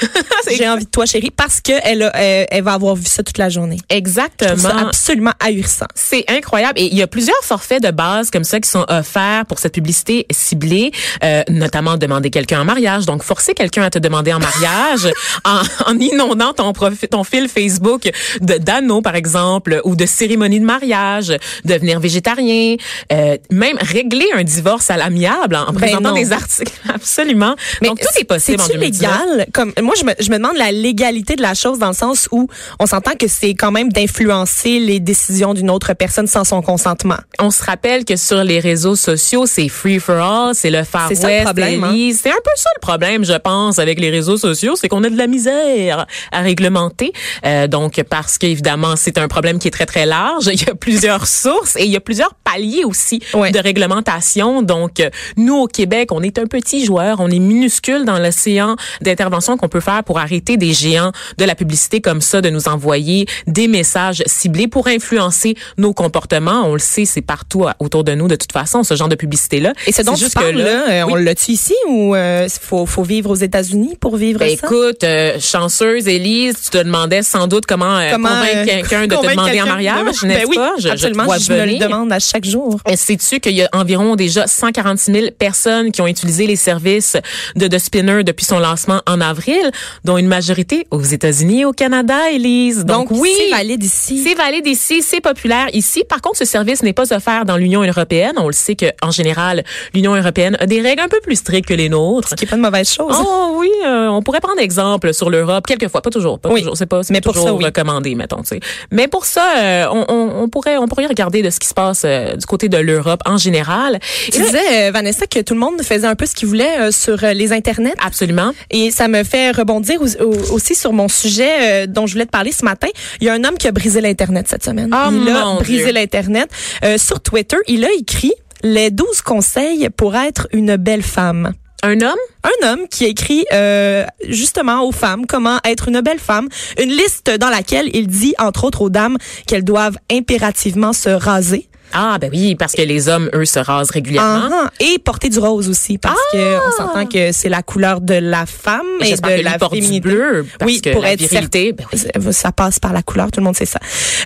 J'ai 0.56 0.68
envie 0.68 0.84
de 0.84 0.90
toi, 0.90 1.06
chérie, 1.06 1.30
parce 1.34 1.60
que 1.60 1.72
elle, 1.82 2.02
a- 2.02 2.10
elle, 2.16 2.46
elle 2.50 2.62
va 2.64 2.72
avoir 2.74 2.94
vu 2.96 3.04
ça 3.06 3.22
toute 3.22 3.38
la 3.38 3.48
journée. 3.48 3.76
Trouve 3.76 3.88
ça 3.90 3.96
Exactement. 3.96 4.68
absolument 4.88 5.32
ahurissant. 5.40 5.86
C'est 5.94 6.24
incroyable. 6.28 6.78
Et 6.78 6.86
il 6.86 6.94
y 6.96 7.02
a 7.02 7.06
plusieurs 7.06 7.42
forfaits 7.42 7.82
de 7.82 7.90
base 7.90 8.30
comme 8.30 8.44
ça 8.44 8.60
qui 8.60 8.68
sont 8.68 8.84
offerts 8.88 9.44
pour 9.46 9.58
cette 9.58 9.72
publicité 9.74 10.26
ciblée, 10.30 10.92
euh, 11.22 11.42
notamment 11.48 11.96
demander 11.96 12.30
quelqu'un 12.30 12.60
en 12.60 12.64
mariage. 12.64 13.06
Donc, 13.06 13.22
forcer 13.22 13.54
quelqu'un 13.54 13.82
à 13.82 13.90
te 13.94 13.98
demander 13.98 14.32
en 14.32 14.38
mariage 14.38 15.08
en, 15.44 15.62
en 15.86 15.98
inondant 15.98 16.52
ton, 16.52 16.72
profi- 16.72 17.08
ton 17.08 17.24
fil 17.24 17.48
Facebook 17.48 18.10
de 18.40 18.54
d'anneaux, 18.58 19.02
par 19.02 19.14
exemple, 19.14 19.80
ou 19.84 19.96
de 19.96 20.06
cérémonie 20.06 20.60
de 20.60 20.64
mariage, 20.64 21.32
devenir 21.64 22.00
végétarien, 22.00 22.76
euh, 23.12 23.36
même 23.50 23.76
régler 23.80 24.26
un 24.34 24.44
divorce 24.44 24.90
à 24.90 24.96
l'amiable 24.96 25.56
en, 25.56 25.68
en 25.68 25.72
présentant 25.72 26.02
Ben 26.02 26.08
non. 26.10 26.14
des 26.16 26.32
articles. 26.32 26.72
Absolument. 26.94 27.54
Donc, 27.82 28.00
tout 28.00 28.08
est 28.18 28.24
possible 28.24 28.60
en 28.60 28.64
C'est-tu 28.64 28.78
2019. 28.78 29.10
légal? 29.36 29.46
Comme, 29.52 29.72
moi, 29.82 29.94
je 29.98 30.04
me, 30.04 30.12
je 30.18 30.30
me 30.30 30.36
demande 30.38 30.56
la 30.56 30.72
légalité 30.72 31.36
de 31.36 31.42
la 31.42 31.54
chose 31.54 31.78
dans 31.78 31.88
le 31.88 31.94
sens 31.94 32.28
où 32.32 32.48
on 32.80 32.86
s'entend 32.86 33.12
que 33.18 33.28
c'est 33.28 33.54
quand 33.54 33.70
même 33.70 33.90
d'influencer 33.92 34.78
les 34.78 35.00
décisions 35.00 35.54
d'une 35.54 35.70
autre 35.70 35.92
personne 35.94 36.26
sans 36.26 36.44
son 36.44 36.62
consentement. 36.62 37.16
On 37.38 37.50
se 37.50 37.62
rappelle 37.62 38.04
que 38.04 38.16
sur 38.16 38.42
les 38.44 38.60
réseaux 38.60 38.96
sociaux, 38.96 39.46
c'est 39.46 39.68
free 39.68 39.98
for 40.00 40.16
all, 40.16 40.54
c'est 40.54 40.70
le 40.70 40.82
Far 40.84 41.08
C'est 41.08 41.14
ça 41.16 41.28
le 41.28 41.32
West, 41.34 41.44
problème, 41.44 41.84
hein? 41.84 42.10
C'est 42.20 42.30
un 42.30 42.42
peu 42.44 42.50
ça 42.56 42.70
le 42.76 42.80
problème, 42.80 43.24
je 43.24 43.34
pense, 43.34 43.78
avec 43.84 44.00
les 44.00 44.10
réseaux 44.10 44.36
sociaux, 44.38 44.74
c'est 44.76 44.88
qu'on 44.88 45.04
a 45.04 45.10
de 45.10 45.16
la 45.18 45.26
misère 45.26 46.06
à 46.32 46.40
réglementer. 46.40 47.12
Euh, 47.44 47.66
donc, 47.66 48.02
parce 48.08 48.38
qu'évidemment, 48.38 48.96
c'est 48.96 49.18
un 49.18 49.28
problème 49.28 49.58
qui 49.58 49.68
est 49.68 49.70
très, 49.70 49.86
très 49.86 50.06
large. 50.06 50.46
Il 50.52 50.60
y 50.60 50.70
a 50.70 50.74
plusieurs 50.74 51.26
sources 51.26 51.76
et 51.76 51.84
il 51.84 51.90
y 51.90 51.96
a 51.96 52.00
plusieurs 52.00 52.34
paliers 52.34 52.84
aussi 52.84 53.20
Ouais. 53.34 53.50
de 53.50 53.58
réglementation. 53.58 54.62
Donc, 54.62 55.02
nous, 55.36 55.54
au 55.56 55.66
Québec, 55.66 56.08
on 56.12 56.22
est 56.22 56.38
un 56.38 56.46
petit 56.46 56.84
joueur, 56.84 57.18
on 57.20 57.28
est 57.28 57.38
minuscule 57.38 58.04
dans 58.04 58.18
l'océan 58.18 58.76
d'intervention 59.02 59.56
qu'on 59.56 59.68
peut 59.68 59.80
faire 59.80 60.02
pour 60.04 60.18
arrêter 60.18 60.56
des 60.56 60.72
géants 60.72 61.12
de 61.38 61.44
la 61.44 61.54
publicité 61.54 62.00
comme 62.00 62.20
ça, 62.20 62.40
de 62.40 62.48
nous 62.50 62.68
envoyer 62.68 63.26
des 63.46 63.68
messages 63.68 64.22
ciblés 64.26 64.68
pour 64.68 64.86
influencer 64.88 65.56
nos 65.76 65.92
comportements. 65.92 66.62
On 66.64 66.72
le 66.72 66.78
sait, 66.78 67.04
c'est 67.04 67.20
partout 67.22 67.66
autour 67.78 68.04
de 68.04 68.14
nous 68.14 68.28
de 68.28 68.36
toute 68.36 68.52
façon, 68.52 68.82
ce 68.82 68.94
genre 68.94 69.08
de 69.08 69.16
publicité-là. 69.16 69.72
Et 69.86 69.92
ce 69.92 70.02
dont 70.02 70.12
C'est 70.12 70.18
tu 70.18 70.24
juste 70.24 70.36
que 70.36 70.40
parles, 70.40 70.54
là, 70.56 70.88
euh, 70.90 71.02
oui. 71.06 71.12
on 71.12 71.16
l'a-tu 71.16 71.52
ici 71.52 71.74
ou 71.88 72.14
euh, 72.14 72.48
faut, 72.60 72.86
faut 72.86 73.02
vivre 73.02 73.30
aux 73.30 73.34
États-Unis? 73.34 73.73
États-Unis 73.74 73.96
pour 74.00 74.16
vivre 74.16 74.38
Ben, 74.38 74.56
ça? 74.56 74.66
écoute, 74.66 75.04
euh, 75.04 75.38
chanceuse, 75.40 76.06
Élise, 76.08 76.54
tu 76.64 76.70
te 76.70 76.78
demandais 76.78 77.22
sans 77.22 77.46
doute 77.46 77.66
comment, 77.66 77.98
euh, 77.98 78.10
Comment, 78.12 78.28
convaincre 78.28 78.56
euh, 78.58 78.64
quelqu'un 78.64 79.06
de 79.06 79.16
te 79.16 79.30
demander 79.30 79.62
en 79.62 79.66
mariage, 79.66 80.20
de- 80.22 80.26
n'est-ce 80.26 80.40
Ben 80.40 80.46
oui, 80.48 80.56
pas? 80.56 80.72
Je, 80.78 80.82
je 80.82 80.88
absolument, 80.88 81.24
vois 81.24 81.38
je, 81.38 81.52
me 81.52 81.64
le 81.66 81.78
demande 81.78 82.12
à 82.12 82.18
chaque 82.18 82.44
jour. 82.44 82.78
Et 82.88 82.96
Sais-tu 82.96 83.40
qu'il 83.40 83.52
y 83.54 83.62
a 83.62 83.68
environ 83.72 84.16
déjà 84.16 84.46
146 84.46 85.12
000 85.12 85.26
personnes 85.38 85.92
qui 85.92 86.00
ont 86.02 86.06
utilisé 86.06 86.46
les 86.46 86.56
services 86.56 87.16
de 87.56 87.66
The 87.66 87.78
Spinner 87.78 88.24
depuis 88.24 88.44
son 88.44 88.58
lancement 88.58 89.00
en 89.06 89.20
avril, 89.20 89.70
dont 90.04 90.16
une 90.18 90.28
majorité 90.28 90.86
aux 90.90 91.02
États-Unis 91.02 91.60
et 91.60 91.64
au 91.64 91.72
Canada, 91.72 92.30
Élise? 92.32 92.84
Donc, 92.84 93.08
Donc, 93.10 93.18
oui, 93.20 93.32
c'est 93.36 93.50
valide 93.50 93.82
ici. 93.82 94.22
c'est 94.26 94.34
valide 94.34 94.66
ici, 94.66 95.02
c'est 95.02 95.20
populaire 95.20 95.66
ici. 95.72 96.04
Par 96.08 96.20
contre, 96.20 96.38
ce 96.38 96.44
service 96.44 96.82
n'est 96.82 96.92
pas 96.92 97.12
offert 97.12 97.44
dans 97.44 97.56
l'Union 97.56 97.82
européenne. 97.82 98.32
On 98.36 98.46
le 98.46 98.52
sait 98.52 98.76
qu'en 98.76 99.10
général, 99.10 99.64
l'Union 99.94 100.14
européenne 100.14 100.56
a 100.60 100.66
des 100.66 100.80
règles 100.80 101.02
un 101.02 101.08
peu 101.08 101.20
plus 101.20 101.36
strictes 101.36 101.68
que 101.68 101.74
les 101.74 101.88
nôtres. 101.88 102.28
Ce 102.30 102.34
qui 102.34 102.44
est 102.44 102.48
pas 102.48 102.56
une 102.56 102.62
mauvaise 102.62 102.88
chose. 102.90 103.14
Oh 103.18 103.56
oui, 103.58 103.63
euh, 103.86 104.08
on 104.08 104.22
pourrait 104.22 104.40
prendre 104.40 104.60
exemple 104.60 105.12
sur 105.14 105.30
l'Europe 105.30 105.66
quelquefois, 105.66 106.02
pas 106.02 106.10
toujours, 106.10 106.38
pas 106.38 106.50
Oui. 106.50 106.60
toujours, 106.60 106.76
c'est 106.76 106.86
pas, 106.86 107.00
Mais 107.10 107.20
pas 107.20 107.24
pour 107.24 107.32
toujours 107.34 107.48
ça, 107.48 107.54
oui. 107.54 107.64
recommandé, 107.64 108.14
mettons. 108.14 108.42
tu 108.42 108.48
sais. 108.48 108.60
Mais 108.90 109.08
pour 109.08 109.24
ça, 109.24 109.44
euh, 109.58 109.86
on, 109.92 110.04
on, 110.08 110.42
on 110.42 110.48
pourrait, 110.48 110.76
on 110.76 110.86
pourrait 110.88 111.06
regarder 111.06 111.42
de 111.42 111.50
ce 111.50 111.58
qui 111.60 111.68
se 111.68 111.74
passe 111.74 112.02
euh, 112.04 112.36
du 112.36 112.46
côté 112.46 112.68
de 112.68 112.76
l'Europe 112.78 113.20
en 113.26 113.36
général. 113.36 113.98
Tu 114.32 114.38
là- 114.40 114.46
disais, 114.46 114.88
euh, 114.88 114.90
Vanessa, 114.92 115.26
que 115.26 115.40
tout 115.40 115.54
le 115.54 115.60
monde 115.60 115.80
faisait 115.82 116.06
un 116.06 116.14
peu 116.14 116.26
ce 116.26 116.34
qu'il 116.34 116.48
voulait 116.48 116.78
euh, 116.80 116.90
sur 116.90 117.22
euh, 117.24 117.32
les 117.32 117.52
internets. 117.52 117.94
absolument. 118.04 118.52
Et 118.70 118.90
ça 118.90 119.08
me 119.08 119.24
fait 119.24 119.50
rebondir 119.50 120.00
au- 120.00 120.22
au- 120.22 120.52
aussi 120.54 120.74
sur 120.74 120.92
mon 120.92 121.08
sujet 121.08 121.84
euh, 121.84 121.86
dont 121.86 122.06
je 122.06 122.12
voulais 122.14 122.26
te 122.26 122.30
parler 122.30 122.52
ce 122.52 122.64
matin. 122.64 122.88
Il 123.20 123.26
y 123.26 123.30
a 123.30 123.32
un 123.34 123.44
homme 123.44 123.56
qui 123.58 123.68
a 123.68 123.72
brisé 123.72 124.00
l'Internet 124.00 124.46
cette 124.48 124.64
semaine. 124.64 124.90
Oh, 124.94 125.10
il 125.12 125.28
a 125.30 125.54
brisé 125.60 125.92
l'Internet. 125.92 126.48
Euh, 126.84 126.98
sur 126.98 127.20
Twitter, 127.20 127.56
il 127.68 127.84
a 127.84 127.88
écrit 127.98 128.32
les 128.62 128.90
12 128.90 129.20
conseils 129.22 129.88
pour 129.96 130.16
être 130.16 130.48
une 130.52 130.76
belle 130.76 131.02
femme. 131.02 131.52
Un 131.86 132.00
homme? 132.00 132.16
Un 132.44 132.66
homme 132.66 132.88
qui 132.88 133.04
écrit 133.04 133.44
euh, 133.52 134.06
justement 134.26 134.88
aux 134.88 134.90
femmes 134.90 135.26
comment 135.26 135.58
être 135.64 135.88
une 135.88 136.00
belle 136.00 136.18
femme, 136.18 136.48
une 136.82 136.88
liste 136.88 137.30
dans 137.38 137.50
laquelle 137.50 137.90
il 137.94 138.06
dit 138.06 138.34
entre 138.38 138.64
autres 138.64 138.80
aux 138.80 138.88
dames 138.88 139.18
qu'elles 139.46 139.64
doivent 139.64 139.98
impérativement 140.10 140.94
se 140.94 141.10
raser. 141.10 141.68
Ah 141.96 142.18
ben 142.20 142.28
oui, 142.32 142.54
parce 142.56 142.72
que 142.72 142.82
les 142.82 143.08
hommes, 143.08 143.30
eux, 143.34 143.44
se 143.44 143.58
rasent 143.60 143.90
régulièrement. 143.90 144.48
Ah, 144.52 144.70
et 144.80 144.98
porter 144.98 145.28
du 145.28 145.38
rose 145.38 145.68
aussi 145.68 145.96
parce 145.98 146.18
que 146.32 146.58
on 146.68 146.70
s'entend 146.76 147.06
que 147.06 147.30
c'est 147.32 147.48
la 147.48 147.62
couleur 147.62 148.00
de 148.00 148.14
la 148.14 148.46
femme 148.46 148.82
Et 149.00 149.10
et, 149.10 149.14
de 149.16 149.20
que 149.20 149.42
la 149.42 149.58
porte 149.58 149.74
du 149.74 149.80
féminité. 149.80 150.08
bleu, 150.08 150.46
parce 150.58 150.70
oui, 150.70 150.80
que 150.80 150.90
pour 150.90 151.02
la 151.02 151.12
être 151.12 151.20
virilité, 151.20 151.72
ben 151.72 151.84
oui. 151.92 152.32
ça 152.32 152.52
passe 152.52 152.78
par 152.80 152.92
la 152.92 153.02
couleur, 153.02 153.30
tout 153.30 153.40
le 153.40 153.44
monde 153.44 153.56
sait 153.56 153.64
ça. 153.66 153.78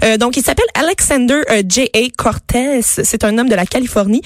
Euh, 0.05 0.17
donc 0.17 0.37
il 0.37 0.43
s'appelle 0.43 0.67
Alexander 0.75 1.41
euh, 1.51 1.63
J.A. 1.69 2.09
Cortez, 2.17 2.81
c'est 2.83 3.23
un 3.25 3.37
homme 3.39 3.49
de 3.49 3.55
la 3.55 3.67
Californie 3.67 4.23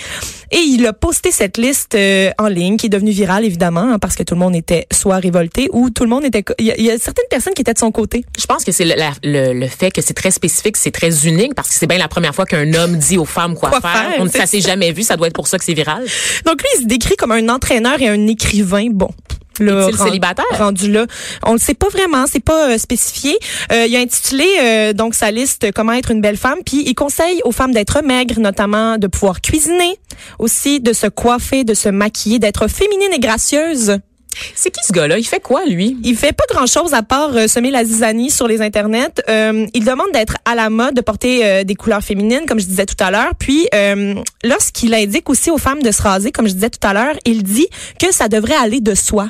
et 0.50 0.58
il 0.58 0.86
a 0.86 0.92
posté 0.92 1.30
cette 1.32 1.56
liste 1.58 1.94
euh, 1.94 2.30
en 2.38 2.46
ligne 2.48 2.76
qui 2.76 2.86
est 2.86 2.90
devenue 2.90 3.10
virale 3.10 3.44
évidemment 3.44 3.92
hein, 3.94 3.98
parce 3.98 4.14
que 4.14 4.22
tout 4.22 4.34
le 4.34 4.40
monde 4.40 4.54
était 4.54 4.86
soit 4.92 5.16
révolté 5.16 5.68
ou 5.72 5.90
tout 5.90 6.04
le 6.04 6.10
monde 6.10 6.24
était 6.24 6.44
il 6.58 6.66
y, 6.66 6.70
a, 6.70 6.76
il 6.78 6.84
y 6.84 6.90
a 6.90 6.98
certaines 6.98 7.26
personnes 7.30 7.54
qui 7.54 7.62
étaient 7.62 7.74
de 7.74 7.78
son 7.78 7.90
côté. 7.90 8.24
Je 8.38 8.46
pense 8.46 8.64
que 8.64 8.70
c'est 8.72 8.84
le, 8.84 8.94
la- 8.96 9.12
le, 9.24 9.52
le 9.52 9.66
fait 9.66 9.90
que 9.90 10.00
c'est 10.02 10.14
très 10.14 10.30
spécifique, 10.30 10.76
c'est 10.76 10.90
très 10.90 11.26
unique, 11.26 11.54
parce 11.54 11.68
que 11.68 11.74
c'est 11.74 11.86
bien 11.86 11.98
la 11.98 12.08
première 12.08 12.34
fois 12.34 12.44
qu'un 12.46 12.72
homme 12.74 12.96
dit 12.96 13.18
aux 13.18 13.24
femmes 13.32 13.54
quoi, 13.54 13.70
Quoi 13.70 13.80
faire. 13.80 14.10
faire, 14.10 14.20
On, 14.20 14.28
ça 14.28 14.46
s'est 14.46 14.60
jamais 14.60 14.92
vu, 14.92 15.02
ça 15.02 15.16
doit 15.16 15.26
être 15.26 15.34
pour 15.34 15.48
ça 15.48 15.58
que 15.58 15.64
c'est 15.64 15.74
viral. 15.74 16.04
Donc 16.46 16.62
lui, 16.62 16.68
il 16.76 16.82
se 16.82 16.86
décrit 16.86 17.16
comme 17.16 17.32
un 17.32 17.48
entraîneur 17.48 18.00
et 18.00 18.08
un 18.08 18.26
écrivain. 18.26 18.88
Bon. 18.90 19.10
Là, 19.60 19.88
Est-il 19.88 19.98
célibataire? 19.98 20.44
Rendu 20.52 20.90
là, 20.90 21.06
on 21.44 21.52
le 21.52 21.58
sait 21.58 21.74
pas 21.74 21.88
vraiment, 21.88 22.24
c'est 22.26 22.40
pas 22.40 22.70
euh, 22.70 22.78
spécifié. 22.78 23.36
Euh, 23.70 23.86
il 23.86 23.94
a 23.96 24.00
intitulé 24.00 24.46
euh, 24.60 24.92
donc 24.92 25.14
sa 25.14 25.30
liste 25.30 25.70
comment 25.72 25.92
être 25.92 26.10
une 26.10 26.20
belle 26.20 26.38
femme, 26.38 26.58
puis 26.64 26.82
il 26.86 26.94
conseille 26.94 27.40
aux 27.44 27.52
femmes 27.52 27.72
d'être 27.72 28.02
maigres, 28.02 28.40
notamment 28.40 28.96
de 28.96 29.06
pouvoir 29.06 29.40
cuisiner, 29.40 29.98
aussi 30.38 30.80
de 30.80 30.92
se 30.92 31.06
coiffer, 31.06 31.64
de 31.64 31.74
se 31.74 31.88
maquiller, 31.90 32.38
d'être 32.38 32.66
féminine 32.68 33.12
et 33.12 33.18
gracieuse. 33.18 33.98
C'est 34.54 34.70
qui 34.70 34.80
ce 34.86 34.92
gars-là? 34.92 35.18
Il 35.18 35.24
fait 35.24 35.40
quoi, 35.40 35.64
lui? 35.66 35.96
Il 36.04 36.16
fait 36.16 36.32
pas 36.32 36.44
grand 36.48 36.66
chose 36.66 36.94
à 36.94 37.02
part 37.02 37.36
euh, 37.36 37.46
semer 37.46 37.70
la 37.70 37.84
zizanie 37.84 38.30
sur 38.30 38.46
les 38.46 38.60
internets. 38.60 39.22
Euh, 39.28 39.66
il 39.74 39.84
demande 39.84 40.12
d'être 40.12 40.36
à 40.44 40.54
la 40.54 40.70
mode, 40.70 40.94
de 40.94 41.00
porter 41.00 41.44
euh, 41.44 41.64
des 41.64 41.74
couleurs 41.74 42.02
féminines, 42.02 42.42
comme 42.46 42.60
je 42.60 42.66
disais 42.66 42.86
tout 42.86 43.02
à 43.02 43.10
l'heure. 43.10 43.32
Puis, 43.38 43.68
euh, 43.74 44.14
lorsqu'il 44.44 44.94
indique 44.94 45.28
aussi 45.30 45.50
aux 45.50 45.58
femmes 45.58 45.82
de 45.82 45.90
se 45.90 46.02
raser, 46.02 46.32
comme 46.32 46.48
je 46.48 46.54
disais 46.54 46.70
tout 46.70 46.86
à 46.86 46.92
l'heure, 46.92 47.14
il 47.24 47.42
dit 47.42 47.66
que 47.98 48.12
ça 48.12 48.28
devrait 48.28 48.54
aller 48.54 48.80
de 48.80 48.94
soi. 48.94 49.28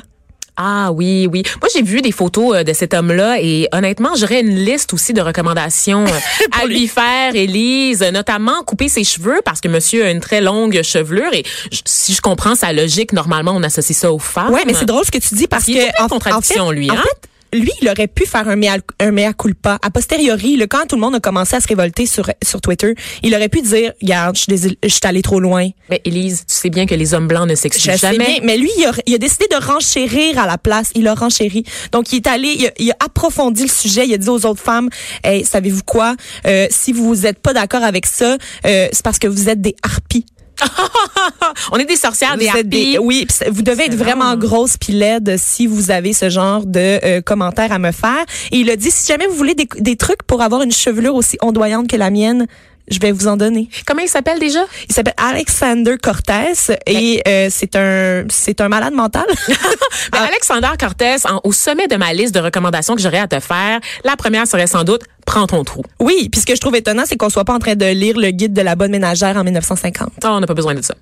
Ah 0.55 0.91
oui, 0.91 1.27
oui. 1.31 1.43
Moi, 1.61 1.69
j'ai 1.73 1.81
vu 1.81 2.01
des 2.01 2.11
photos 2.11 2.57
euh, 2.57 2.63
de 2.63 2.73
cet 2.73 2.93
homme-là 2.93 3.37
et 3.41 3.67
honnêtement, 3.71 4.11
j'aurais 4.15 4.41
une 4.41 4.55
liste 4.55 4.93
aussi 4.93 5.13
de 5.13 5.21
recommandations 5.21 6.05
euh, 6.07 6.59
à 6.61 6.65
lui 6.65 6.87
faire, 6.87 7.35
Élise, 7.35 8.01
notamment 8.13 8.63
couper 8.63 8.87
ses 8.87 9.03
cheveux 9.03 9.41
parce 9.43 9.61
que 9.61 9.67
monsieur 9.67 10.05
a 10.05 10.11
une 10.11 10.19
très 10.19 10.41
longue 10.41 10.81
chevelure 10.83 11.33
et 11.33 11.43
si 11.85 12.13
je 12.13 12.21
comprends 12.21 12.55
sa 12.55 12.71
logique, 12.71 13.13
normalement, 13.13 13.53
on 13.55 13.63
associe 13.63 13.97
ça 13.97 14.11
aux 14.11 14.19
femmes. 14.19 14.51
Ouais, 14.51 14.63
mais 14.67 14.73
c'est 14.73 14.85
drôle 14.85 15.05
ce 15.05 15.11
que 15.11 15.17
tu 15.17 15.33
dis 15.35 15.47
parce 15.47 15.65
que 15.65 16.03
en 16.03 16.07
contradiction, 16.07 16.69
lui, 16.71 16.91
en 16.91 16.95
hein? 16.95 17.03
fait, 17.03 17.29
lui, 17.53 17.71
il 17.81 17.89
aurait 17.89 18.07
pu 18.07 18.25
faire 18.25 18.47
un 18.47 18.55
mea, 18.55 18.77
un 18.99 19.11
mea 19.11 19.33
culpa. 19.33 19.77
A 19.81 19.89
posteriori, 19.89 20.55
le 20.55 20.67
quand 20.67 20.85
tout 20.87 20.95
le 20.95 21.01
monde 21.01 21.15
a 21.15 21.19
commencé 21.19 21.55
à 21.55 21.59
se 21.59 21.67
révolter 21.67 22.05
sur, 22.05 22.29
sur 22.43 22.61
Twitter, 22.61 22.95
il 23.21 23.33
aurait 23.35 23.49
pu 23.49 23.61
dire, 23.61 23.93
regarde, 24.01 24.35
je 24.35 24.55
suis 24.87 24.99
allé 25.03 25.21
trop 25.21 25.39
loin. 25.39 25.69
Mais 25.89 26.01
Élise, 26.05 26.45
tu 26.47 26.55
sais 26.55 26.69
bien 26.69 26.85
que 26.85 26.95
les 26.95 27.13
hommes 27.13 27.27
blancs 27.27 27.47
ne 27.47 27.55
s'excusent 27.55 27.91
sais 27.91 27.97
jamais. 27.97 28.17
bien, 28.17 28.39
mais 28.43 28.57
lui, 28.57 28.69
il 28.77 28.85
a, 28.85 28.91
il 29.05 29.13
a 29.15 29.17
décidé 29.17 29.45
de 29.49 29.63
renchérir 29.63 30.39
à 30.39 30.47
la 30.47 30.57
place. 30.57 30.91
Il 30.95 31.07
a 31.07 31.13
renchéri. 31.13 31.63
Donc, 31.91 32.11
il 32.11 32.17
est 32.17 32.27
allé, 32.27 32.55
il 32.57 32.67
a, 32.67 32.71
il 32.77 32.91
a 32.91 32.95
approfondi 32.99 33.63
le 33.63 33.69
sujet. 33.69 34.05
Il 34.07 34.13
a 34.13 34.17
dit 34.17 34.29
aux 34.29 34.45
autres 34.45 34.61
femmes, 34.61 34.89
hey, 35.23 35.45
savez-vous 35.45 35.83
quoi? 35.85 36.15
Euh, 36.47 36.67
si 36.71 36.91
vous 36.91 37.15
n'êtes 37.15 37.39
pas 37.39 37.53
d'accord 37.53 37.83
avec 37.83 38.05
ça, 38.05 38.37
euh, 38.65 38.87
c'est 38.91 39.03
parce 39.03 39.19
que 39.19 39.27
vous 39.27 39.49
êtes 39.49 39.61
des 39.61 39.75
harpies. 39.83 40.25
On 41.71 41.77
est 41.77 41.85
des 41.85 41.95
sorcières, 41.95 42.37
des 42.37 42.45
Vous 42.47 42.57
êtes 42.57 42.65
harpies. 42.65 42.97
oui, 42.99 43.27
vous 43.49 43.61
devez 43.61 43.85
être 43.85 43.95
vraiment 43.95 44.35
grosse 44.35 44.77
puis 44.77 44.93
laide 44.93 45.35
si 45.37 45.67
vous 45.67 45.91
avez 45.91 46.13
ce 46.13 46.29
genre 46.29 46.65
de 46.65 46.99
euh, 47.03 47.21
commentaires 47.21 47.71
à 47.71 47.79
me 47.79 47.91
faire. 47.91 48.25
Et 48.51 48.57
il 48.57 48.69
a 48.69 48.75
dit, 48.75 48.91
si 48.91 49.07
jamais 49.07 49.27
vous 49.27 49.35
voulez 49.35 49.55
des, 49.55 49.67
des 49.79 49.95
trucs 49.95 50.23
pour 50.23 50.41
avoir 50.41 50.61
une 50.61 50.71
chevelure 50.71 51.15
aussi 51.15 51.37
ondoyante 51.41 51.87
que 51.87 51.95
la 51.95 52.09
mienne, 52.09 52.47
je 52.89 52.99
vais 52.99 53.11
vous 53.11 53.27
en 53.27 53.37
donner. 53.37 53.69
Comment 53.85 54.01
il 54.01 54.07
s'appelle 54.09 54.39
déjà? 54.39 54.59
Il 54.89 54.93
s'appelle 54.93 55.13
Alexander 55.17 55.95
Cortez 56.01 56.53
et 56.85 57.21
euh, 57.27 57.47
c'est 57.49 57.75
un 57.75 58.25
c'est 58.29 58.59
un 58.61 58.67
malade 58.69 58.93
mental. 58.93 59.25
Ben, 60.11 60.19
Alexander 60.21 60.69
Cortez, 60.79 61.15
en- 61.29 61.39
au 61.43 61.51
sommet 61.53 61.87
de 61.87 61.95
ma 61.95 62.13
liste 62.13 62.33
de 62.35 62.39
recommandations 62.39 62.95
que 62.95 63.01
j'aurais 63.01 63.19
à 63.19 63.27
te 63.27 63.39
faire, 63.39 63.79
la 64.03 64.15
première 64.17 64.47
serait 64.47 64.67
sans 64.67 64.83
doute 64.83 65.01
prends 65.25 65.47
ton 65.47 65.63
trou. 65.63 65.83
oui, 65.99 66.27
puis 66.29 66.41
ce 66.41 66.45
que 66.45 66.55
je 66.55 66.59
trouve 66.59 66.75
étonnant, 66.75 67.03
c'est 67.05 67.15
qu'on 67.15 67.29
soit 67.29 67.45
pas 67.45 67.53
en 67.53 67.59
train 67.59 67.75
de 67.75 67.85
lire 67.85 68.17
le 68.17 68.31
guide 68.31 68.53
de 68.53 68.61
la 68.61 68.75
bonne 68.75 68.91
ménagère 68.91 69.37
en 69.37 69.43
1950. 69.43 70.09
Ah, 70.23 70.33
on 70.33 70.39
n'a 70.41 70.47
pas 70.47 70.53
besoin 70.53 70.73
de 70.75 70.81
ça. 70.81 70.95